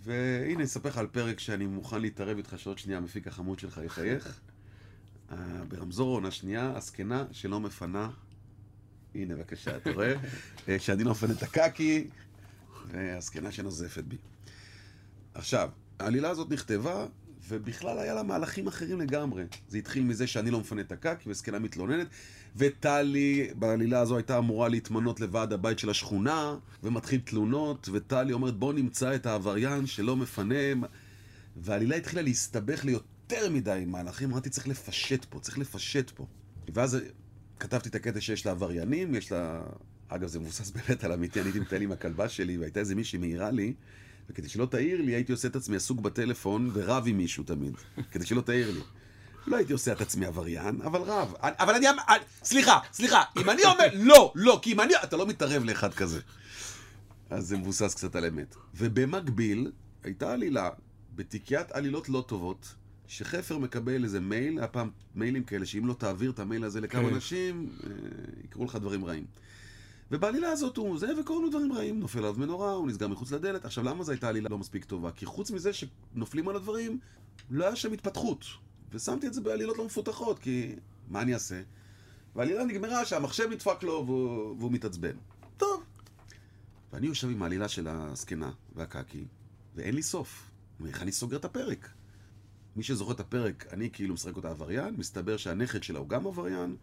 [0.03, 3.81] והנה, אני אספר לך על פרק שאני מוכן להתערב איתך שעוד שנייה המפיק החמוד שלך
[3.85, 4.39] יחייך.
[5.31, 8.09] אה, ברמזור עונה שנייה, הזקנה שלא מפנה,
[9.15, 10.13] הנה בבקשה, אתה רואה?
[10.69, 12.07] אה, שאני לא מפנה את הקקי,
[12.87, 14.17] והזקנה שנוזפת בי.
[15.33, 17.05] עכשיו, העלילה הזאת נכתבה,
[17.49, 19.43] ובכלל היה לה מהלכים אחרים לגמרי.
[19.69, 22.07] זה התחיל מזה שאני לא מפנה את הקקי, וזקנה מתלוננת,
[22.55, 28.73] וטלי בעלילה הזו הייתה אמורה להתמנות לוועד הבית של השכונה, ומתחיל תלונות, וטלי אומרת בוא
[28.73, 30.87] נמצא את העבריין שלא מפנה,
[31.55, 36.25] והעלילה התחילה להסתבך לי יותר מדי מהלכים, אמרתי צריך לפשט פה, צריך לפשט פה.
[36.73, 36.97] ואז
[37.59, 39.61] כתבתי את הקטע שיש לה עבריינים, יש לה
[40.07, 43.19] אגב, זה מבוסס באמת על אמיתי, אני הייתי מטייל עם הכלבה שלי, והייתה איזה מישהי
[43.19, 43.73] מעירה לי,
[44.29, 47.73] וכדי שלא תעיר לי, הייתי עושה את עצמי עסוק בטלפון ורב עם מישהו תמיד,
[48.11, 48.79] כדי שלא תעיר לי.
[49.47, 51.33] לא הייתי עושה את עצמי עבריין, אבל רב.
[51.41, 51.89] אבל אני...
[51.89, 53.85] אמ- אני- סליחה, סליחה, אם אני אומר...
[53.93, 54.93] לא, לא, כי אם אני...
[55.03, 56.19] אתה לא מתערב לאחד כזה.
[57.29, 58.55] אז זה מבוסס קצת על אמת.
[58.75, 59.71] ובמקביל,
[60.03, 60.69] הייתה עלילה
[61.15, 62.75] בתיקיית עלילות לא טובות,
[63.07, 67.09] שחפר מקבל איזה מייל, היה פעם מיילים כאלה, שאם לא תעביר את המייל הזה לכמה
[67.09, 67.15] כן.
[67.15, 67.89] אנשים, אה,
[68.43, 69.25] יקראו לך דברים רעים.
[70.11, 73.65] ובעלילה הזאת הוא זה, וקוראים לו דברים רעים, נופל עליו מנורה, הוא נסגר מחוץ לדלת.
[73.65, 75.11] עכשיו, למה זו הייתה עלילה לא מספיק טובה?
[75.11, 76.99] כי חוץ מזה שנופלים על הדברים,
[77.49, 78.45] לא היה שם התפתחות.
[78.91, 80.75] ושמתי את זה בעלילות לא מפותחות, כי
[81.07, 81.61] מה אני אעשה?
[82.35, 85.15] והעלילה נגמרה שהמחשב נדפק לו והוא, והוא מתעצבן.
[85.57, 85.83] טוב.
[86.93, 89.25] ואני יושב עם העלילה של הזקנה והקקי,
[89.75, 90.51] ואין לי סוף.
[90.85, 91.89] איך אני סוגר את הפרק?
[92.75, 96.75] מי שזוכר את הפרק, אני כאילו משחק אותה עבריין, מסתבר שהנכד שלה הוא גם עבריין,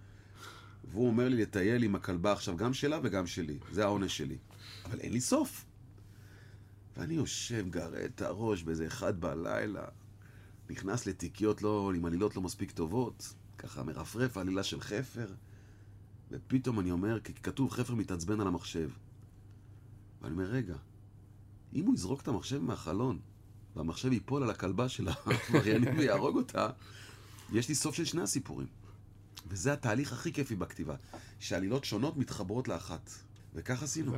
[0.84, 3.58] והוא אומר לי לטייל עם הכלבה עכשיו גם שלה וגם שלי.
[3.72, 4.38] זה העונש שלי.
[4.84, 5.64] אבל אין לי סוף.
[6.96, 9.84] ואני יושב, גרה את הראש באיזה אחד בלילה,
[10.70, 15.26] נכנס לתיקיות לא, עם עלילות לא מספיק טובות, ככה מרפרף עלילה של חפר,
[16.30, 18.90] ופתאום אני אומר, כי כתוב חפר מתעצבן על המחשב.
[20.22, 20.76] ואני אומר, רגע,
[21.74, 23.18] אם הוא יזרוק את המחשב מהחלון,
[23.76, 26.68] והמחשב ייפול על הכלבה של העבריינים ויהרוג אותה,
[27.52, 28.66] יש לי סוף של שני הסיפורים.
[29.48, 30.94] וזה התהליך הכי כיפי בכתיבה,
[31.38, 33.10] שעלילות שונות מתחברות לאחת.
[33.54, 34.12] וכך עשינו.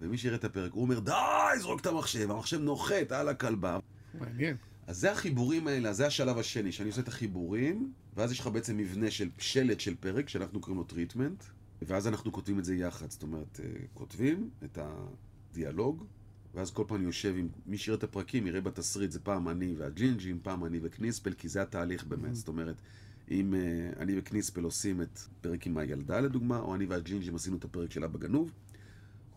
[0.00, 1.12] ומי שיראה את הפרק, הוא אומר, די,
[1.60, 3.78] זרוק את המחשב, המחשב נוחת על הכלבה.
[4.18, 4.56] מעניין.
[4.86, 8.76] אז זה החיבורים האלה, זה השלב השני, שאני עושה את החיבורים, ואז יש לך בעצם
[8.76, 11.44] מבנה של שלט של פרק, שאנחנו קוראים לו treatment,
[11.82, 13.10] ואז אנחנו כותבים את זה יחד.
[13.10, 14.78] זאת אומרת, אה, כותבים את
[15.50, 16.04] הדיאלוג,
[16.54, 19.74] ואז כל פעם אני יושב עם מי שיראה את הפרקים, יראה בתסריט, זה פעם אני
[19.78, 22.34] והג'ינג'ים, פעם אני וקניספל, כי זה התהליך באמת.
[22.34, 22.76] זאת אומרת,
[23.32, 27.64] אם אה, אני וקניספל עושים את פרק עם הילדה לדוגמה, או אני והג'ינג'ים עשינו את
[27.64, 28.52] הפרק שלה בגנוב,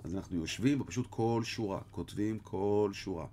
[0.03, 3.27] אז אנחנו יושבים ופשוט כל שורה, כותבים כל שורה.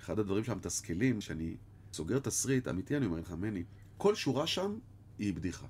[0.00, 1.56] אחד הדברים שהמתסכלים, שאני
[1.92, 3.64] סוגר תסריט, אמיתי אני אומר לך, מני,
[3.96, 4.78] כל שורה שם
[5.18, 5.66] היא בדיחה.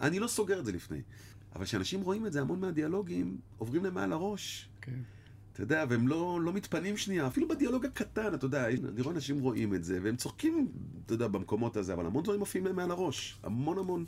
[0.00, 1.02] אני לא סוגר את זה לפני.
[1.54, 4.68] אבל כשאנשים רואים את זה, המון מהדיאלוגים עוברים להם מעל הראש.
[4.80, 5.00] כן.
[5.52, 9.40] אתה יודע, והם לא, לא מתפנים שנייה, אפילו בדיאלוג הקטן, אתה יודע, אני רואה אנשים
[9.40, 10.68] רואים את זה, והם צוחקים,
[11.06, 13.38] אתה יודע, במקומות הזה, אבל המון דברים מופיעים להם מעל הראש.
[13.42, 14.04] המון המון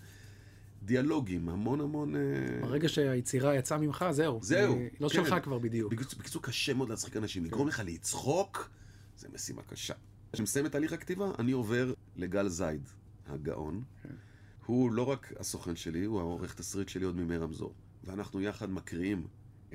[0.85, 2.17] דיאלוגים, המון המון...
[2.17, 2.21] אה,
[2.61, 4.41] ברגע שהיצירה יצאה ממך, זהו.
[4.43, 5.15] זהו, היא לא כן.
[5.15, 5.93] שלך כבר בדיוק.
[5.93, 7.45] בקיצור, בקיצור, קשה מאוד להצחיק אנשים.
[7.45, 8.71] לגרום לך לצחוק,
[9.19, 9.95] זה משימה קשה.
[10.33, 12.89] כשמסיים את תהליך הכתיבה, אני עובר לגל זייד,
[13.29, 13.83] הגאון.
[14.67, 17.75] הוא לא רק הסוכן שלי, הוא העורך תסריט שלי עוד מימי רמזור.
[18.05, 19.27] ואנחנו יחד מקריאים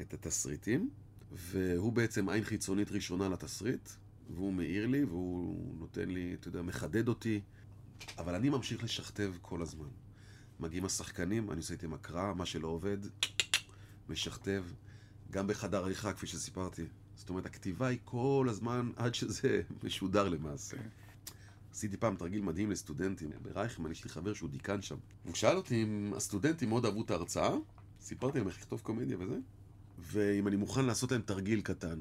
[0.02, 0.90] את התסריטים,
[1.32, 3.90] והוא בעצם עין חיצונית ראשונה לתסריט,
[4.36, 7.42] והוא מעיר לי, והוא נותן לי, אתה יודע, מחדד אותי,
[8.18, 9.88] אבל אני ממשיך לשכתב כל הזמן.
[10.60, 12.98] מגיעים השחקנים, אני עושה איתם הקראה, מה שלא עובד,
[14.10, 14.64] משכתב,
[15.32, 16.86] גם בחדר עריכה, כפי שסיפרתי.
[17.16, 20.78] זאת אומרת, הכתיבה היא כל הזמן עד שזה משודר למעשה.
[21.72, 24.96] עשיתי פעם תרגיל מדהים לסטודנטים ברייכמן, יש לי חבר שהוא דיקן שם.
[25.24, 27.52] הוא שאל אותי אם הסטודנטים מאוד אהבו את ההרצאה,
[28.02, 29.38] סיפרתי להם איך לכתוב קומדיה וזה,
[29.98, 32.00] ואם אני מוכן לעשות להם תרגיל קטן.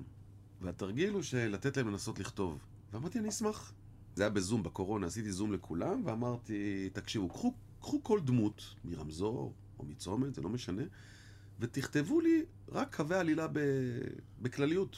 [0.60, 2.58] והתרגיל הוא של לתת להם לנסות לכתוב.
[2.92, 3.72] ואמרתי, אני אשמח.
[4.14, 9.84] זה היה בזום, בקורונה, עשיתי זום לכולם, ואמרתי, תקשיבו, קחו, קחו כל דמות, מרמזור או
[9.84, 10.82] מצומת, זה לא משנה,
[11.60, 13.58] ותכתבו לי רק קווי עלילה ב...
[14.42, 14.96] בכלליות.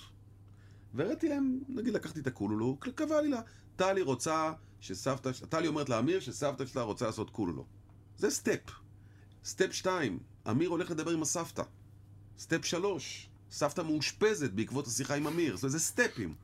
[0.94, 3.40] והראיתי להם, נגיד לקחתי את הקולולו, קווי עלילה.
[3.76, 7.66] טלי רוצה שסבתא, טלי אומרת לאמיר שסבתא שלה רוצה לעשות קולולו.
[8.16, 8.61] זה step.
[9.44, 10.18] step 2,
[10.50, 11.62] אמיר הולך לדבר עם הסבתא.
[12.38, 15.57] step 3, סבתא מאושפזת בעקבות השיחה עם אמיר.
[15.57, 16.35] זאת אומרת, זה סטפים.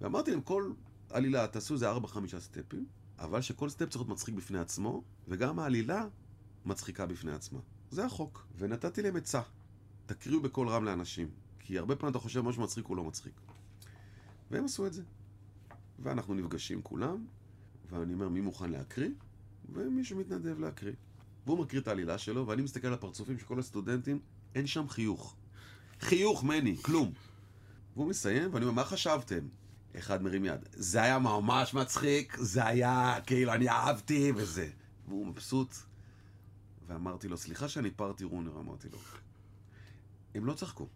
[0.00, 0.72] ואמרתי להם, כל
[1.10, 2.86] עלילה, תעשו איזה 4-5 סטפים,
[3.18, 6.06] אבל שכל סטפ צריך להיות מצחיק בפני עצמו, וגם העלילה
[6.64, 7.58] מצחיקה בפני עצמה.
[7.90, 8.46] זה החוק.
[8.58, 9.40] ונתתי להם עצה.
[10.06, 11.28] תקריאו בקול רם לאנשים.
[11.58, 13.40] כי הרבה פעמים אתה חושב משהו מצחיק הוא לא מצחיק.
[14.50, 15.02] והם עשו את זה.
[15.98, 17.26] ואנחנו נפגשים כולם,
[17.90, 19.10] ואני אומר, מי מוכן להקריא?
[19.72, 20.92] ומישהו מתנדב להקריא.
[21.46, 24.20] והוא מקריא את העלילה שלו, ואני מסתכל על הפרצופים של כל הסטודנטים,
[24.54, 25.36] אין שם חיוך.
[26.00, 27.12] חיוך, מני, כלום.
[27.96, 29.48] והוא מסיים, ואני אומר, מה חשבתם?
[29.98, 30.68] אחד מרים יד.
[30.72, 34.70] זה היה ממש מצחיק, זה היה, כאילו, אני אהבתי, וזה.
[35.08, 35.74] והוא מבסוט.
[36.86, 38.98] ואמרתי לו, סליחה שאני פארטי רונר, אמרתי לו.
[40.34, 40.88] הם לא צחקו.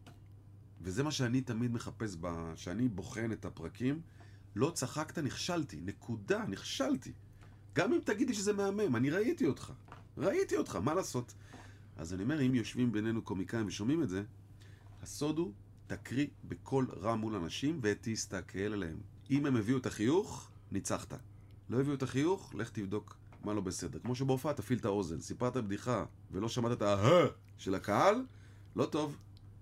[0.81, 2.53] וזה מה שאני תמיד מחפש, ב...
[2.57, 4.01] שאני בוחן את הפרקים.
[4.57, 5.81] לא צחקת, נכשלתי.
[5.85, 7.13] נקודה, נכשלתי.
[7.75, 9.73] גם אם תגידי שזה מהמם, אני ראיתי אותך.
[10.17, 11.35] ראיתי אותך, מה לעשות?
[11.99, 14.23] אז אני אומר, אם יושבים בינינו קומיקאים ושומעים את זה,
[15.03, 15.53] הסוד הוא,
[15.87, 18.97] תקריא בקול רם מול אנשים ותסתכל עליהם.
[19.31, 21.15] אם הם הביאו את החיוך, ניצחת.
[21.71, 23.99] לא הביאו את החיוך, לך תבדוק מה לא בסדר.
[23.99, 25.21] כמו שבהופעה תפעיל את האוזן.
[25.21, 27.27] סיפרת בדיחה ולא שמעת את ה-ה
[27.59, 28.25] של הקהל,
[28.77, 29.17] לא טוב.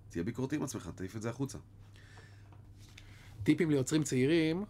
[0.09, 1.57] תהיה ביקורתי עם עצמך, תעיף את זה החוצה.
[3.43, 4.65] טיפים ליוצרים צעירים.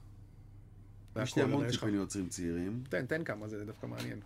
[1.24, 2.84] יש לי המון טיפים ליוצרים צעירים.
[2.89, 4.20] תן, תן כמה, זה דווקא מעניין.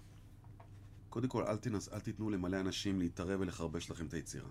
[1.11, 4.49] קודם כל, אל, תנס, אל תיתנו למלא אנשים להתערב ולחרבש לכם את היצירה.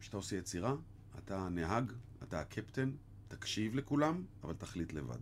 [0.00, 0.74] כשאתה עושה יצירה,
[1.18, 1.92] אתה הנהג,
[2.22, 2.92] אתה הקפטן,
[3.28, 5.18] תקשיב לכולם, אבל תחליט לבד.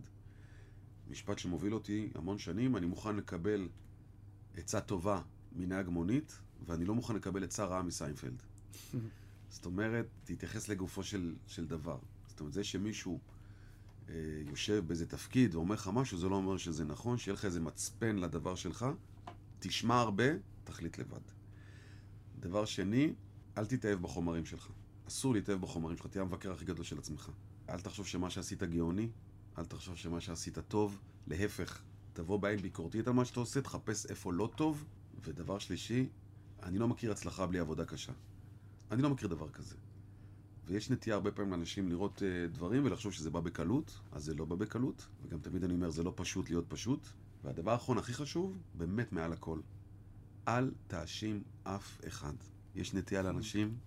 [1.09, 3.69] משפט שמוביל אותי המון שנים, אני מוכן לקבל
[4.55, 5.21] עצה טובה
[5.51, 8.43] מנהג מונית, ואני לא מוכן לקבל עצה רעה מסיינפלד.
[9.49, 11.97] זאת אומרת, תתייחס לגופו של, של דבר.
[12.27, 13.19] זאת אומרת, זה שמישהו
[14.09, 14.13] אה,
[14.45, 18.15] יושב באיזה תפקיד ואומר לך משהו, זה לא אומר שזה נכון, שיהיה לך איזה מצפן
[18.15, 18.85] לדבר שלך,
[19.59, 20.23] תשמע הרבה,
[20.63, 21.21] תחליט לבד.
[22.39, 23.13] דבר שני,
[23.57, 24.69] אל תתאהב בחומרים שלך.
[25.07, 27.31] אסור להתאהב בחומרים שלך, תהיה המבקר הכי גדול של עצמך.
[27.69, 29.09] אל תחשוב שמה שעשית גאוני,
[29.57, 31.81] אל תחשוב שמה שעשית טוב, להפך,
[32.13, 34.85] תבוא בעין ביקורתית על מה שאתה עושה, תחפש איפה לא טוב.
[35.23, 36.09] ודבר שלישי,
[36.63, 38.11] אני לא מכיר הצלחה בלי עבודה קשה.
[38.91, 39.75] אני לא מכיר דבר כזה.
[40.65, 44.45] ויש נטייה הרבה פעמים לאנשים לראות uh, דברים ולחשוב שזה בא בקלות, אז זה לא
[44.45, 45.07] בא בקלות.
[45.23, 47.07] וגם תמיד אני אומר, זה לא פשוט להיות פשוט.
[47.43, 49.59] והדבר האחרון הכי חשוב, באמת מעל הכל,
[50.47, 52.33] אל תאשים אף אחד.
[52.75, 53.77] יש נטייה לאנשים,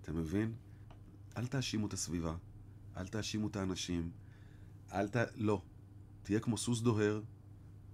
[0.00, 0.54] אתה מבין?
[1.36, 2.36] אל תאשימו את הסביבה,
[2.96, 4.10] אל תאשימו את האנשים,
[4.92, 5.16] אל ת...
[5.34, 5.62] לא.
[6.22, 7.22] תהיה כמו סוס דוהר,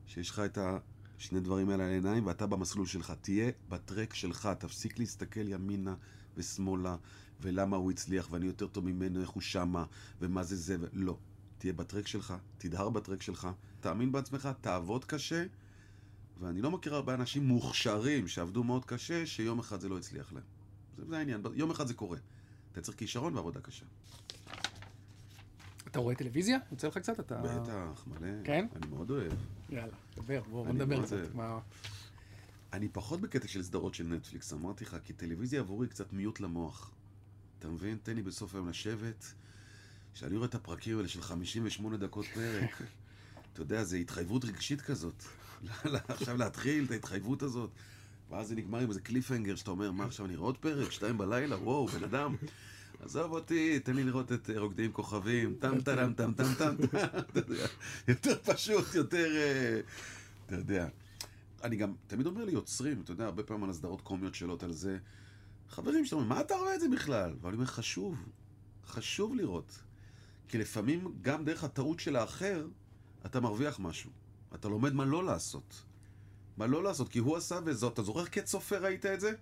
[0.06, 3.12] שיש לך את השני דברים האלה על העיניים, ואתה במסלול שלך.
[3.20, 5.94] תהיה בטרק שלך, תפסיק להסתכל ימינה
[6.36, 6.96] ושמאלה,
[7.40, 9.84] ולמה הוא הצליח, ואני יותר טוב ממנו, איך הוא שמה,
[10.20, 10.86] ומה זה זה, ו...
[10.92, 11.18] לא.
[11.58, 13.48] תהיה בטרק שלך, תדהר בטרק שלך,
[13.80, 15.44] תאמין בעצמך, תעבוד קשה,
[16.40, 20.44] ואני לא מכיר הרבה אנשים מוכשרים שעבדו מאוד קשה, שיום אחד זה לא הצליח להם.
[20.96, 22.18] זה, זה העניין, יום אחד זה קורה.
[22.72, 23.84] אתה צריך כישרון ועבודה קשה.
[25.86, 26.58] אתה רואה טלוויזיה?
[26.72, 27.20] יוצא לך קצת?
[27.20, 27.42] אתה...
[27.42, 28.28] בטח, מלא.
[28.44, 28.66] כן?
[28.76, 29.32] אני מאוד אוהב.
[29.70, 31.34] יאללה, דבר, בוא, בוא אני נדבר קצת.
[31.34, 31.58] מה...
[32.72, 36.90] אני פחות בקטע של סדרות של נטפליקס, אמרתי לך, כי טלוויזיה עבורי קצת מיוט למוח.
[37.58, 37.98] אתה מבין?
[38.02, 39.34] תן לי בסוף היום לשבת,
[40.16, 42.82] כשאני רואה את הפרקים האלה של 58 דקות פרק,
[43.52, 45.22] אתה יודע, זה התחייבות רגשית כזאת.
[46.08, 47.70] עכשיו להתחיל את ההתחייבות הזאת,
[48.30, 50.90] ואז זה נגמר עם איזה קליפהנגר שאתה אומר, מה עכשיו, אני אראה עוד פרק?
[50.90, 51.56] שתיים בלילה?
[51.56, 52.36] וואו, בן אדם.
[53.00, 56.74] עזוב אותי, תן לי לראות את אה, רוקדים כוכבים, טם טם טם טם טם
[58.08, 59.80] יותר פשוט, יותר, אה,
[60.46, 60.88] אתה יודע.
[61.64, 64.98] אני גם תמיד אומר ליוצרים, אתה יודע, הרבה פעמים על הסדרות קומיות שאלות על זה.
[65.68, 67.34] חברים שאתה אומר, מה אתה רואה את זה בכלל?
[67.40, 68.16] ואני אומר, חשוב,
[68.86, 69.85] חשוב לראות.
[70.48, 72.66] כי לפעמים גם דרך הטעות של האחר,
[73.26, 74.10] אתה מרוויח משהו.
[74.54, 75.82] אתה לומד מה לא לעשות.
[76.56, 77.92] מה לא לעשות, כי הוא עשה וזאת.
[77.92, 79.32] אתה זוכר כצופה ראית את זה?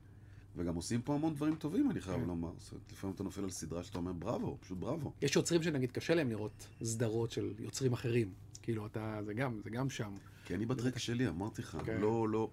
[0.57, 2.53] וגם עושים פה המון דברים טובים, אני חייב לומר.
[2.59, 5.13] זאת אומרת, לפעמים אתה נופל על סדרה שאתה אומר, בראבו, פשוט בראבו.
[5.23, 8.33] יש יוצרים שנגיד קשה להם לראות סדרות של יוצרים אחרים.
[8.63, 10.15] כאילו, אתה, זה גם, זה גם שם.
[10.45, 12.01] כי אני בטרק שלי, אמרתי לך, כן.
[12.01, 12.51] לא, לא...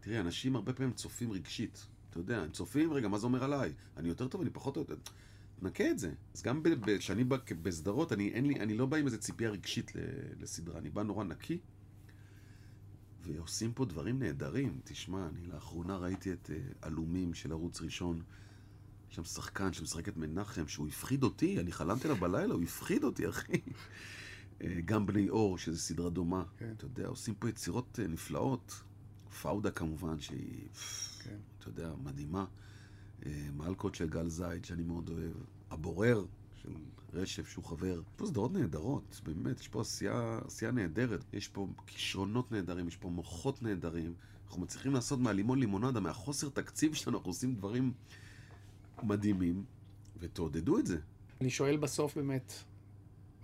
[0.00, 1.86] תראה, אנשים הרבה פעמים צופים רגשית.
[2.10, 3.72] אתה יודע, הם צופים, רגע, מה זה אומר עליי?
[3.96, 4.86] אני יותר טוב, אני פחות טוב.
[5.64, 6.12] תנקה את זה.
[6.34, 6.62] אז גם
[6.98, 9.92] כשאני בא בסדרות, אני, לי, אני לא בא עם איזה ציפייה רגשית
[10.40, 10.78] לסדרה.
[10.78, 11.58] אני בא נורא נקי,
[13.22, 14.80] ועושים פה דברים נהדרים.
[14.84, 18.22] תשמע, אני לאחרונה ראיתי את uh, עלומים של ערוץ ראשון.
[19.10, 23.04] יש שם שחקן שמשחק את מנחם, שהוא הפחיד אותי, אני חלמתי עליו בלילה, הוא הפחיד
[23.04, 23.60] אותי, אחי.
[24.62, 26.44] אה, גם בני אור, שזו סדרה דומה.
[26.58, 26.72] כן.
[26.76, 28.82] אתה יודע, עושים פה יצירות אה, נפלאות.
[29.42, 30.68] פאודה כמובן, שהיא,
[31.24, 31.38] כן.
[31.58, 32.44] אתה יודע, מדהימה.
[33.26, 35.53] אה, מלקות של גל זייד, שאני מאוד אוהב.
[35.70, 36.24] הבורר
[36.62, 36.72] של
[37.12, 38.00] רשף, שהוא חבר.
[38.00, 41.24] יש פה סדרות נהדרות, באמת, יש פה עשייה, עשייה נהדרת.
[41.32, 44.14] יש פה כישרונות נהדרים, יש פה מוחות נהדרים.
[44.46, 47.92] אנחנו מצליחים לעשות מהלימון לימונדה, מהחוסר תקציב שלנו, אנחנו עושים דברים
[49.02, 49.64] מדהימים,
[50.18, 50.98] ותעודדו את זה.
[51.40, 52.52] אני שואל בסוף באמת,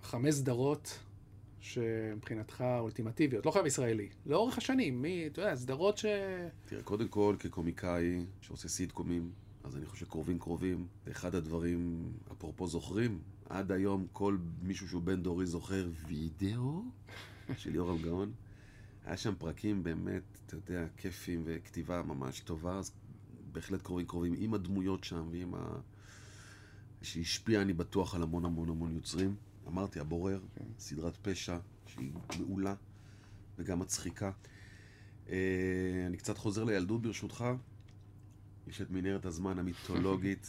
[0.01, 0.99] חמש סדרות
[1.59, 6.05] שמבחינתך אולטימטיביות, לא חייב ישראלי, לאורך השנים, מי, אתה יודע, סדרות ש...
[6.65, 9.31] תראה, קודם כל, כקומיקאי שעושה סיטקומים,
[9.63, 10.87] אז אני חושב קרובים קרובים.
[11.11, 16.83] אחד הדברים, אפרופו זוכרים, עד היום כל מישהו שהוא בן דורי זוכר וידאו
[17.57, 18.31] של יורם גאון.
[19.05, 22.91] היה שם פרקים באמת, אתה יודע, כיפים וכתיבה ממש טובה, אז
[23.51, 25.79] בהחלט קרובים קרובים, עם הדמויות שם ועם ה...
[27.01, 29.35] שהשפיע, אני בטוח, על המון המון המון יוצרים.
[29.67, 30.39] אמרתי, הבורר,
[30.79, 32.75] סדרת פשע, שהיא מעולה
[33.57, 34.31] וגם מצחיקה.
[35.29, 37.45] אה, אני קצת חוזר לילדות ברשותך.
[38.67, 40.47] יש את מנהרת הזמן המיתולוגית,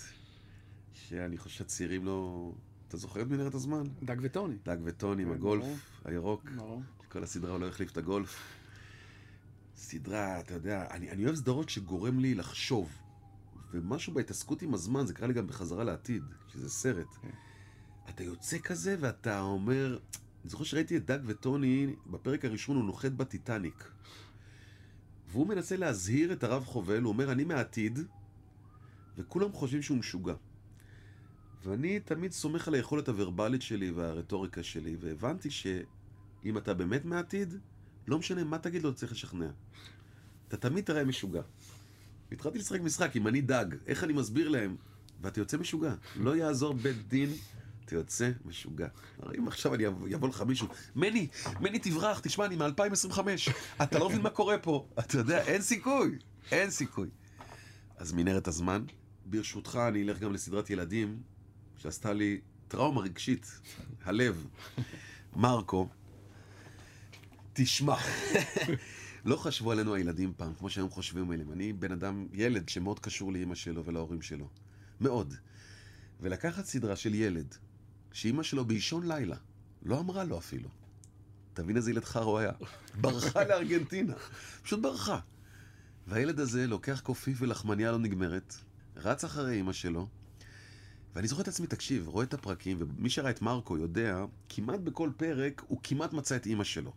[1.08, 2.52] שאני חושב שהצעירים לא...
[2.88, 3.82] אתה זוכר את מנהרת הזמן?
[4.02, 4.56] דג וטוני.
[4.64, 5.64] דג וטוני עם כן, הגולף.
[6.04, 6.50] הירוק.
[6.56, 6.82] ברור.
[7.08, 8.38] כל הסדרה הוא לא החליף את הגולף.
[9.76, 12.92] סדרה, אתה יודע, אני, אני אוהב סדרות שגורם לי לחשוב.
[13.72, 17.06] ומשהו בהתעסקות עם הזמן, זה קרה לי גם בחזרה לעתיד, שזה סרט.
[17.22, 17.28] כן.
[18.08, 19.98] אתה יוצא כזה ואתה אומר...
[20.42, 23.90] אני זוכר שראיתי את דג וטוני, בפרק הראשון הוא נוחת בטיטניק.
[25.33, 27.99] והוא מנסה להזהיר את הרב חובל, הוא אומר, אני מהעתיד,
[29.18, 30.35] וכולם חושבים שהוא משוגע.
[31.64, 37.55] ואני תמיד סומך על היכולת הוורבלית שלי והרטוריקה שלי, והבנתי שאם אתה באמת מהעתיד,
[38.07, 39.51] לא משנה מה תגיד לו, אתה צריך לשכנע.
[40.49, 41.43] אתה תמיד תראה משוגע.
[42.33, 44.76] התחלתי לשחק משחק, אם אני דג, איך אני מסביר להם?
[45.20, 45.95] ואתה יוצא משוגע.
[46.16, 47.30] לא יעזור בית דין,
[47.93, 48.88] אתה יוצא משוגע.
[49.18, 51.28] הרי אם עכשיו אני יבוא, לך מישהו, מני,
[51.61, 53.18] מני תברח, תשמע, אני מ-2025,
[53.82, 54.88] אתה לא מבין מה קורה פה.
[54.99, 56.18] אתה יודע, אין סיכוי,
[56.53, 57.09] אין סיכוי.
[57.97, 58.84] אז מנהרת הזמן,
[59.26, 61.22] ברשותך אני אלך גם לסדרת ילדים,
[61.76, 63.61] שעשתה לי טראומה רגשית,
[64.05, 64.47] הלב.
[65.36, 65.88] מרקו,
[67.53, 67.97] תשמע,
[69.24, 71.53] לא חשבו עלינו הילדים פעם, כמו שהיום חושבים עליהם.
[71.53, 74.49] אני בן אדם, ילד שמאוד קשור לאימא שלו ולהורים שלו.
[75.01, 75.34] מאוד.
[76.20, 77.55] ולקחת סדרה של ילד,
[78.12, 79.36] שאימא שלו באישון לילה,
[79.82, 80.68] לא אמרה לו אפילו.
[81.54, 82.52] תבין איזה ילד חר הוא היה.
[83.00, 84.14] ברחה לארגנטינה.
[84.62, 85.18] פשוט ברחה.
[86.06, 88.54] והילד הזה לוקח קופיף ולחמניה לא נגמרת,
[88.96, 90.08] רץ אחרי אימא שלו,
[91.14, 95.10] ואני זוכר את עצמי, תקשיב, רואה את הפרקים, ומי שראה את מרקו יודע, כמעט בכל
[95.16, 96.92] פרק הוא כמעט מצא את אימא שלו.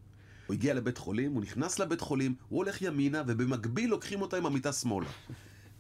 [0.48, 4.46] הוא הגיע לבית חולים, הוא נכנס לבית חולים, הוא הולך ימינה, ובמקביל לוקחים אותה עם
[4.46, 5.10] המיטה שמאלה.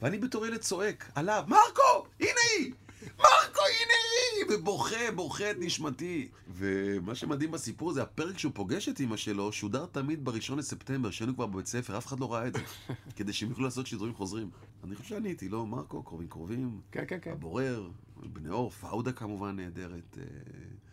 [0.02, 2.74] ואני בתור ילד צועק עליו, מרקו, הנה היא!
[3.18, 4.46] מרקו, הנה היא!
[4.50, 6.30] ובוכה, בוכה את נשמתי.
[6.48, 11.36] ומה שמדהים בסיפור זה הפרק שהוא פוגש את אימא שלו, שודר תמיד בראשון לספטמבר, שהיינו
[11.36, 12.60] כבר בבית ספר, אף אחד לא ראה את זה.
[13.18, 14.50] כדי שהם יוכלו לעשות שידורים חוזרים.
[14.84, 16.82] אני חושב שאני הייתי, לא, מרקו, קרובים קרובים.
[16.92, 17.32] כן, כן, כן.
[17.32, 20.18] הבורר, בני אור, פאודה כמובן נהדרת.
[20.18, 20.24] אה,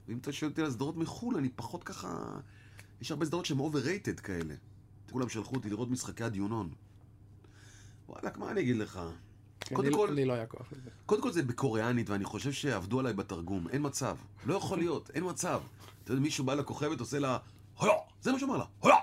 [0.09, 2.39] ואם אתה שואל אותי על סדרות מחו"ל, אני פחות ככה...
[3.01, 4.55] יש הרבה סדרות שהן overrated כאלה.
[5.13, 6.71] כולם שלחו אותי לראות משחקי הדיונון.
[8.09, 9.01] וואלכ, מה אני אגיד לך?
[9.65, 10.91] כן, קודם כל- לי לא היה כוח לזה.
[11.07, 13.69] קודם כל זה בקוריאנית, ואני חושב שעבדו עליי בתרגום.
[13.69, 14.17] אין מצב.
[14.47, 15.61] לא יכול להיות, אין מצב.
[16.05, 17.39] אתה יודע, מישהו בא לכוכבת, עושה לה,
[17.79, 17.93] הויה!
[18.23, 18.97] זה מה שאומר לה, הויה!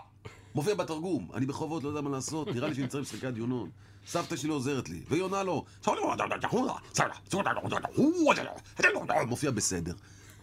[0.56, 1.30] מופיע בתרגום.
[1.34, 3.70] אני בחובות, לא יודע מה לעשות, נראה לי שאני צריך משחקי הדיונון.
[4.08, 5.66] סבתא שלי עוזרת לי, והיא עונה לו,
[9.26, 9.94] מופיע בסדר.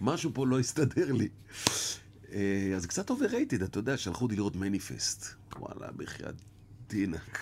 [0.01, 1.29] משהו פה לא הסתדר לי.
[2.33, 5.27] אה, אז קצת overrated, אתה יודע, שלחו אותי לראות מניפסט.
[5.59, 6.35] וואלה, בחייאת
[6.89, 7.39] דינק.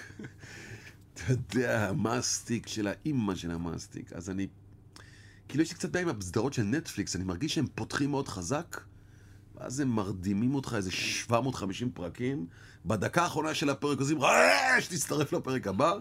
[1.15, 4.13] אתה יודע, המאסטיק של האימא של המאסטיק.
[4.13, 4.47] אז אני...
[5.49, 8.81] כאילו יש לי קצת בעיה עם הסדרות של נטפליקס, אני מרגיש שהם פותחים מאוד חזק,
[9.55, 12.47] ואז הם מרדימים אותך איזה 750 פרקים,
[12.87, 15.95] בדקה האחרונה של הפרק עושים רעש, תצטרף לפרק הבא.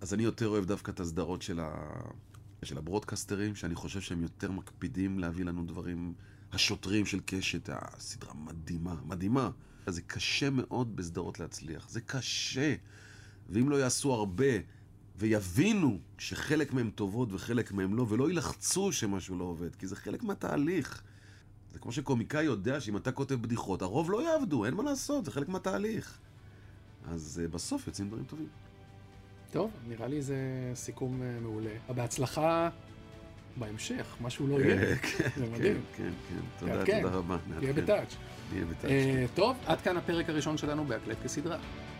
[0.00, 1.74] אז אני יותר אוהב דווקא את הסדרות של, ה...
[2.62, 6.14] של הברודקסטרים, שאני חושב שהם יותר מקפידים להביא לנו דברים...
[6.52, 9.50] השוטרים של קשת, הסדרה מדהימה, מדהימה.
[9.86, 12.74] זה קשה מאוד בסדרות להצליח, זה קשה.
[13.52, 14.52] ואם לא יעשו הרבה
[15.16, 20.22] ויבינו שחלק מהם טובות וחלק מהם לא, ולא ילחצו שמשהו לא עובד, כי זה חלק
[20.22, 21.02] מהתהליך.
[21.72, 25.30] זה כמו שקומיקאי יודע שאם אתה כותב בדיחות, הרוב לא יעבדו, אין מה לעשות, זה
[25.30, 26.18] חלק מהתהליך.
[27.08, 28.48] אז uh, בסוף יוצאים דברים טובים.
[29.50, 30.36] טוב, נראה לי זה
[30.74, 31.70] סיכום אה, מעולה.
[31.88, 32.68] בהצלחה
[33.56, 34.96] בהמשך, משהו לא יהיה.
[34.96, 35.80] כן, זה מדהים.
[35.96, 37.02] כן, כן, תודה, נעדכן.
[37.02, 37.38] תודה רבה.
[37.60, 37.72] תהיה.
[37.72, 38.14] בטאץ'.
[38.52, 38.90] נהיה בטאץ'.
[38.90, 41.58] אה, טוב, עד כאן הפרק הראשון שלנו בהקלט כסדרה.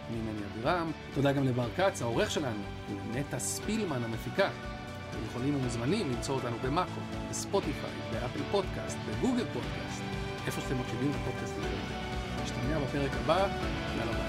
[0.09, 4.48] אני מני אבירם, תודה גם לבר כץ, העורך שלנו, לנטע ספילמן המפיקה.
[5.11, 7.00] אתם יכולים ומוזמנים למצוא אותנו במאקו,
[7.30, 10.03] בספוטיפיי, באפל פודקאסט, בגוגל פודקאסט,
[10.46, 11.68] איפה שאתם מקשיבים לפודקאסט הזה.
[12.42, 13.48] נשתמע בפרק הבא,
[13.98, 14.21] יאללה.